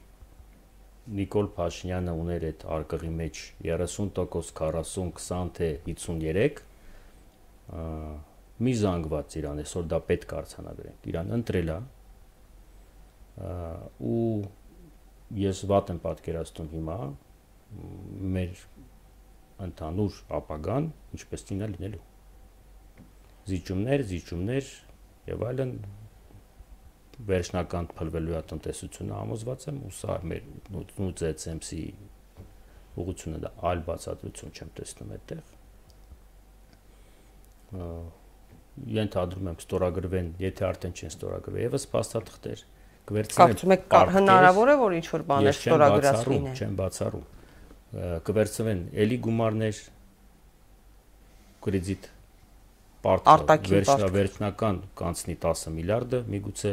Նիկոլ 1.11 1.48
Փաշինյանը 1.57 2.12
ուներ 2.20 2.44
այդ 2.50 2.64
արկղի 2.76 3.09
մեջ 3.20 3.38
30% 3.66 4.53
40 4.59 4.90
20 5.16 5.48
թե 5.57 5.70
53 5.87 6.61
մի 8.61 8.74
զանգված 8.83 9.37
իրան 9.40 9.62
այսօր 9.64 9.88
դա 9.90 9.98
պետք 10.11 10.35
է 10.35 10.38
արցանագրենք 10.40 11.09
իրան 11.11 11.33
ընտրելա 11.38 11.79
ու 14.12 14.31
ես 15.38 15.64
վատ 15.71 15.93
եմ 15.95 15.99
պատկերացնում 16.05 16.71
հիմա 16.75 16.99
մեր 18.37 18.62
ընդհանուր 19.66 20.21
ապագան 20.40 20.88
ինչպես 21.16 21.47
տինա 21.51 21.69
լինելու 21.75 22.05
զիջումներ, 23.51 24.05
զիջումներ 24.11 24.71
եւ 25.31 25.45
այլն 25.51 25.73
վերջնական 27.31 27.88
փլվելու 27.99 28.37
է 28.38 28.43
տնտեսությունը 28.51 29.16
համոզված 29.21 29.66
եմ 29.71 29.81
ու 29.87 29.93
սա 30.01 30.16
մեր 30.31 30.47
նույն 30.75 31.14
ZCMC-ի 31.21 31.88
ուղղությունը 33.01 33.40
դա 33.45 33.51
այլ 33.71 33.83
բացատրություն 33.87 34.55
չեմ 34.57 34.73
տեսնում 34.81 35.12
այդտեղ 35.16 35.45
ենթադրում 39.01 39.51
եմ 39.51 39.59
ստորագրվեն, 39.61 40.29
եթե 40.40 40.66
արդեն 40.71 40.95
չեն 40.97 41.12
ստորագրվել, 41.12 41.62
եւս 41.66 41.85
փաստաթղթեր 41.93 42.62
կվերցնեն։ 43.11 43.40
Կարծում 43.40 43.75
եք 43.75 43.96
հնարավոր 44.14 44.70
է 44.70 44.77
որ 44.81 44.94
ինչ 45.01 45.07
որ 45.11 45.25
բաներ 45.31 45.57
ստորագրած 45.59 46.20
լինեն։ 46.31 46.61
Չեմ 46.61 46.77
բացառում։ 46.81 47.25
Կվերցնեն 48.31 48.83
էլի 49.05 49.18
գումարներ 49.27 49.81
կրեդիտ 51.66 52.09
պարտքը 53.05 53.57
վերջնա 53.75 54.09
վերջնական 54.14 54.81
կանցնի 55.01 55.37
10 55.44 55.75
միլիարդը 55.77 56.23
միգուցե 56.35 56.73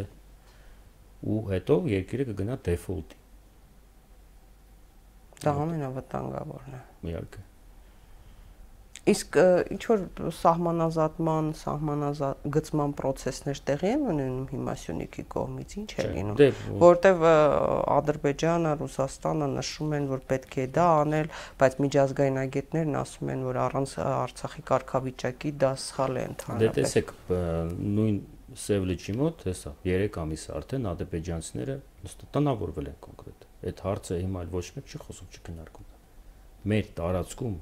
ու 1.33 1.41
հետո 1.51 1.77
երկիրը 1.97 2.25
կգնա 2.29 2.57
դեֆոլտի։ 2.67 3.21
Դա 5.43 5.53
ամենավտանգավորն 5.63 6.77
է։ 6.77 6.81
Իհարկե։ 7.11 7.45
Իսկ 9.07 9.37
ինչ 9.73 9.79
որ 9.87 10.01
սահմանազատման, 10.37 11.49
սահմանազատ 11.61 12.47
գծման 12.57 12.93
process-ներ 12.99 13.61
տեղի 13.69 13.91
են 13.93 14.05
ունենում 14.11 14.47
հիմա 14.51 14.73
Սյունիքի 14.83 15.23
կողմից, 15.33 15.75
ինչ 15.81 15.87
է 15.95 16.07
լինում, 16.11 16.37
դե, 16.41 16.47
որտեվ 16.83 17.25
Ադրբեջանը, 17.97 18.73
Ռուսաստանը 18.81 19.49
նշում 19.53 19.95
են, 19.97 20.09
որ 20.11 20.23
պետք 20.31 20.57
է 20.57 20.65
դա 20.77 20.87
անել, 21.01 21.31
բայց 21.61 21.77
միջազգային 21.87 22.41
ագետներն 22.43 22.97
ասում 23.03 23.31
են, 23.35 23.45
որ 23.47 23.61
առանց 23.67 23.93
Արցախի 24.07 24.65
կարգավիճակի 24.71 25.53
դա 25.63 25.71
սխալ 25.87 26.17
է 26.17 26.25
ընդհանրապես։ 26.27 26.67
Դե 26.67 26.83
տեսեք, 26.83 27.13
նույն 27.97 28.19
Սևլիչի 28.57 29.13
մոտ, 29.19 29.41
հեսա, 29.47 29.71
3 29.83 30.17
ամիս 30.23 30.43
արդեն 30.57 30.85
ադրբեջանցիները 30.91 31.75
տնավորվել 32.37 32.87
են 32.89 32.95
կոնկրետ։ 33.03 33.43
Այդ 33.67 33.81
հարցը 33.85 34.19
հիմա 34.23 34.43
ոչ 34.53 34.63
մեկ 34.77 34.93
չի 34.93 35.01
խոսում, 35.03 35.29
չքննարկում։ 35.35 35.89
Մեր 36.71 36.87
տարածքում 36.97 37.57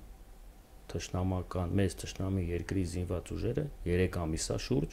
թշնամական 0.91 1.75
մեծ 1.79 1.97
թշնամի 2.01 2.43
երկրի 2.51 2.83
զինված 2.93 3.25
ուժերը 3.35 3.65
3 3.89 4.17
ամիսա 4.25 4.55
շուրջ 4.65 4.91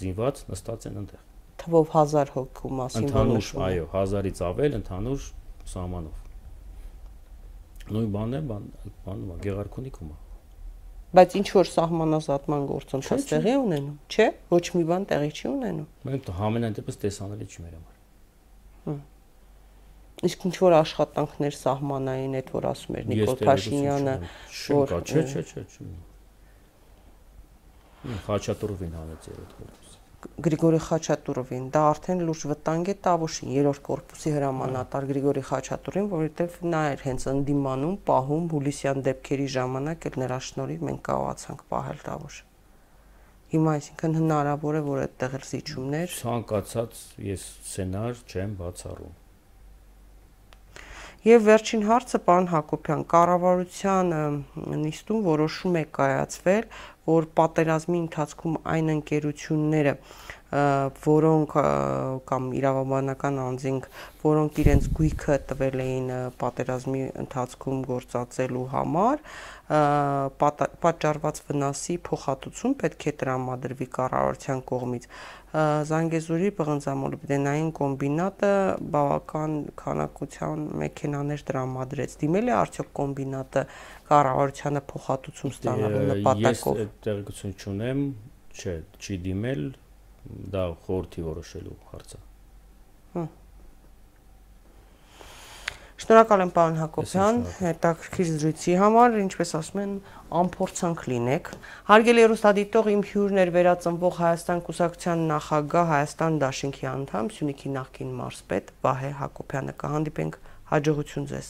զինված 0.00 0.44
նստած 0.52 0.86
են 0.90 1.00
այնտեղ 1.00 1.22
թվով 1.62 1.86
1000 2.02 2.32
հոգու 2.36 2.70
մասին 2.80 3.06
ընդհանուր 3.06 3.50
այո 3.66 3.88
1000-ից 3.94 4.38
ավել 4.50 4.78
ընդհանուր 4.80 5.26
սահմանով 5.72 6.16
նույն 7.96 8.10
բանն 8.16 8.36
է 8.36 8.40
բան 8.50 8.64
բանում 9.06 9.32
է 9.32 9.38
գեղարքունիքում 9.46 10.10
է 10.12 10.16
բայց 11.16 11.36
ինչ 11.40 11.48
որ 11.56 11.68
սահմանազատման 11.72 12.62
գործընթաց 12.70 13.26
տեղի 13.30 13.54
ունենում 13.62 13.98
չէ 14.10 14.26
ոչ 14.52 14.64
մի 14.76 14.84
բան 14.90 15.06
տեղի 15.12 15.30
չի 15.36 15.46
ունենում 15.52 16.08
մենք 16.10 16.30
ամենայն 16.48 16.76
դեպս 16.80 17.00
տեսանելի 17.06 17.46
չի 17.46 17.58
մեր 17.66 17.76
համար 17.76 17.94
հմ 18.86 18.98
Իսկ 20.24 20.44
ինչ 20.48 20.54
որ 20.62 20.74
աշխատանքներ 20.78 21.56
սահմանային 21.60 22.36
այդ 22.38 22.50
որ 22.56 22.66
ասում 22.70 22.94
էր 22.96 23.08
Նիկոլ 23.10 23.40
Փաշինյանը, 23.46 24.14
որ 24.72 24.92
չէ, 25.04 25.24
չէ, 25.28 25.42
չէ, 25.44 25.64
չէ։ 25.68 25.88
Խաչատուրովին 28.24 28.94
հանեց 28.96 29.28
երրորդ 29.28 29.52
կորպուսը։ 29.58 29.94
Գրիգորի 30.46 30.80
Խաչատուրովին, 30.86 31.66
դա 31.74 31.82
արդեն 31.90 32.22
լուրջ 32.26 32.44
վտանգ 32.52 32.88
է 32.88 32.94
Տավուշին, 33.06 33.50
երրորդ 33.56 33.82
կորպուսի 33.88 34.32
հրամանատար 34.36 35.06
Գրիգորի 35.10 35.42
Խաչատուրին, 35.50 36.08
որովհետև 36.14 36.56
նա 36.72 36.80
էր 36.94 37.04
հենց 37.06 37.28
ընդդիմանում, 37.34 37.94
պահում 38.08 38.48
Հուլիսյան 38.56 39.04
դեպքերի 39.10 39.46
ժամանակ 39.56 40.08
էլ 40.08 40.18
նրա 40.24 40.40
շնորհիվ 40.48 40.88
մենք 40.88 41.04
կարողացանք 41.10 41.62
պահել 41.76 42.02
Տավուշը։ 42.08 42.48
Հիմա 43.52 43.76
այսինքն 43.76 44.18
հնարավոր 44.22 44.80
է, 44.80 44.82
որ 44.88 45.04
այդտեղ 45.04 45.36
էլ 45.36 45.46
զիջումներ 45.52 46.16
ցանկացած 46.16 47.04
ես 47.28 47.46
սցենար 47.60 48.24
չեմ 48.26 48.58
բացառում 48.64 49.14
Եվ 51.26 51.40
վերջին 51.42 51.80
հարցը 51.88 52.18
պարոն 52.22 52.44
Հակոբյան, 52.52 53.00
կառավարության 53.10 54.12
նիստում 54.82 55.24
որոշում 55.26 55.78
է 55.80 55.82
կայացվել, 55.96 56.68
որ 57.10 57.26
պատերազմի 57.40 57.98
ընթացքում 58.04 58.58
այն 58.74 58.92
ընկերությունները, 58.94 59.94
որոնք 60.52 61.54
կամ 62.30 62.44
իրավաբանական 62.54 63.38
անձինք, 63.42 63.86
որոնք 64.22 64.58
իրենց 64.62 64.84
գույքը 64.94 65.38
տվել 65.50 65.80
էին 65.82 66.10
պատերազմի 66.38 67.00
ընթացքում 67.22 67.80
գործածելու 67.88 68.66
համար, 68.74 69.24
պատճառված 69.66 71.40
վնասի 71.48 71.96
փոխհատուցում 72.06 72.76
պետք 72.82 73.06
է 73.10 73.12
տրամադրվի 73.22 73.88
կառավարության 73.96 74.60
կողմից։ 74.70 75.08
Զանգեզուրի 75.90 76.50
բղնձամոլիբդենային 76.60 77.70
կոմբինատը 77.78 78.52
բավական 78.94 79.52
քանակության 79.82 80.66
մեքենաներ 80.82 81.44
տրամադրեց։ 81.50 82.16
Դիմել 82.22 82.50
է 82.52 82.54
արդյոք 82.60 82.90
կոմբինատը 83.00 83.64
կառավարությանը 84.10 84.84
փոխհատուցում 84.92 85.56
ստանալու 85.56 86.04
նպատակով։ 86.12 86.80
Ես 86.84 86.94
տեղեկություն 87.06 87.56
չունեմ, 87.56 88.04
չէ, 88.52 88.76
չի 89.00 89.18
դիմել, 89.26 89.64
դա 90.52 90.68
խորթի 90.86 91.26
որոշելու 91.26 91.76
հարցը։ 91.90 92.22
Հա։ 93.16 93.24
Շնորհակալ 95.96 96.42
եմ 96.44 96.50
պարոն 96.56 96.74
Հակոբյան 96.76 97.38
հետաքրքիր 97.56 98.28
զրույցի 98.32 98.74
համար, 98.82 99.14
ինչպես 99.22 99.52
ասում 99.56 99.80
են, 99.80 99.94
ամփորձանք 100.40 101.04
լինեք։ 101.12 101.48
Հարգելի 101.88 102.24
հեռուստադիտող, 102.26 102.90
իմ 102.92 103.04
հյուրն 103.10 103.40
էր 103.42 103.52
վերածնվող 103.56 104.20
Հայաստան 104.20 104.60
Կուսակցության 104.68 105.24
նախագահ, 105.32 105.88
Հայաստան 105.96 106.38
Դաշինքի 106.44 106.90
անդամ, 106.92 107.32
Սյունիքի 107.38 107.72
նախկին 107.80 108.12
մարզպետ 108.20 108.72
Վահե 108.84 109.12
Հակոբյանը։ 109.24 109.76
Կհանդիպենք 109.86 110.40
հաջողություն 110.76 111.30
ձեզ։ 111.32 111.48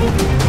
Thank 0.00 0.20
you. 0.20 0.39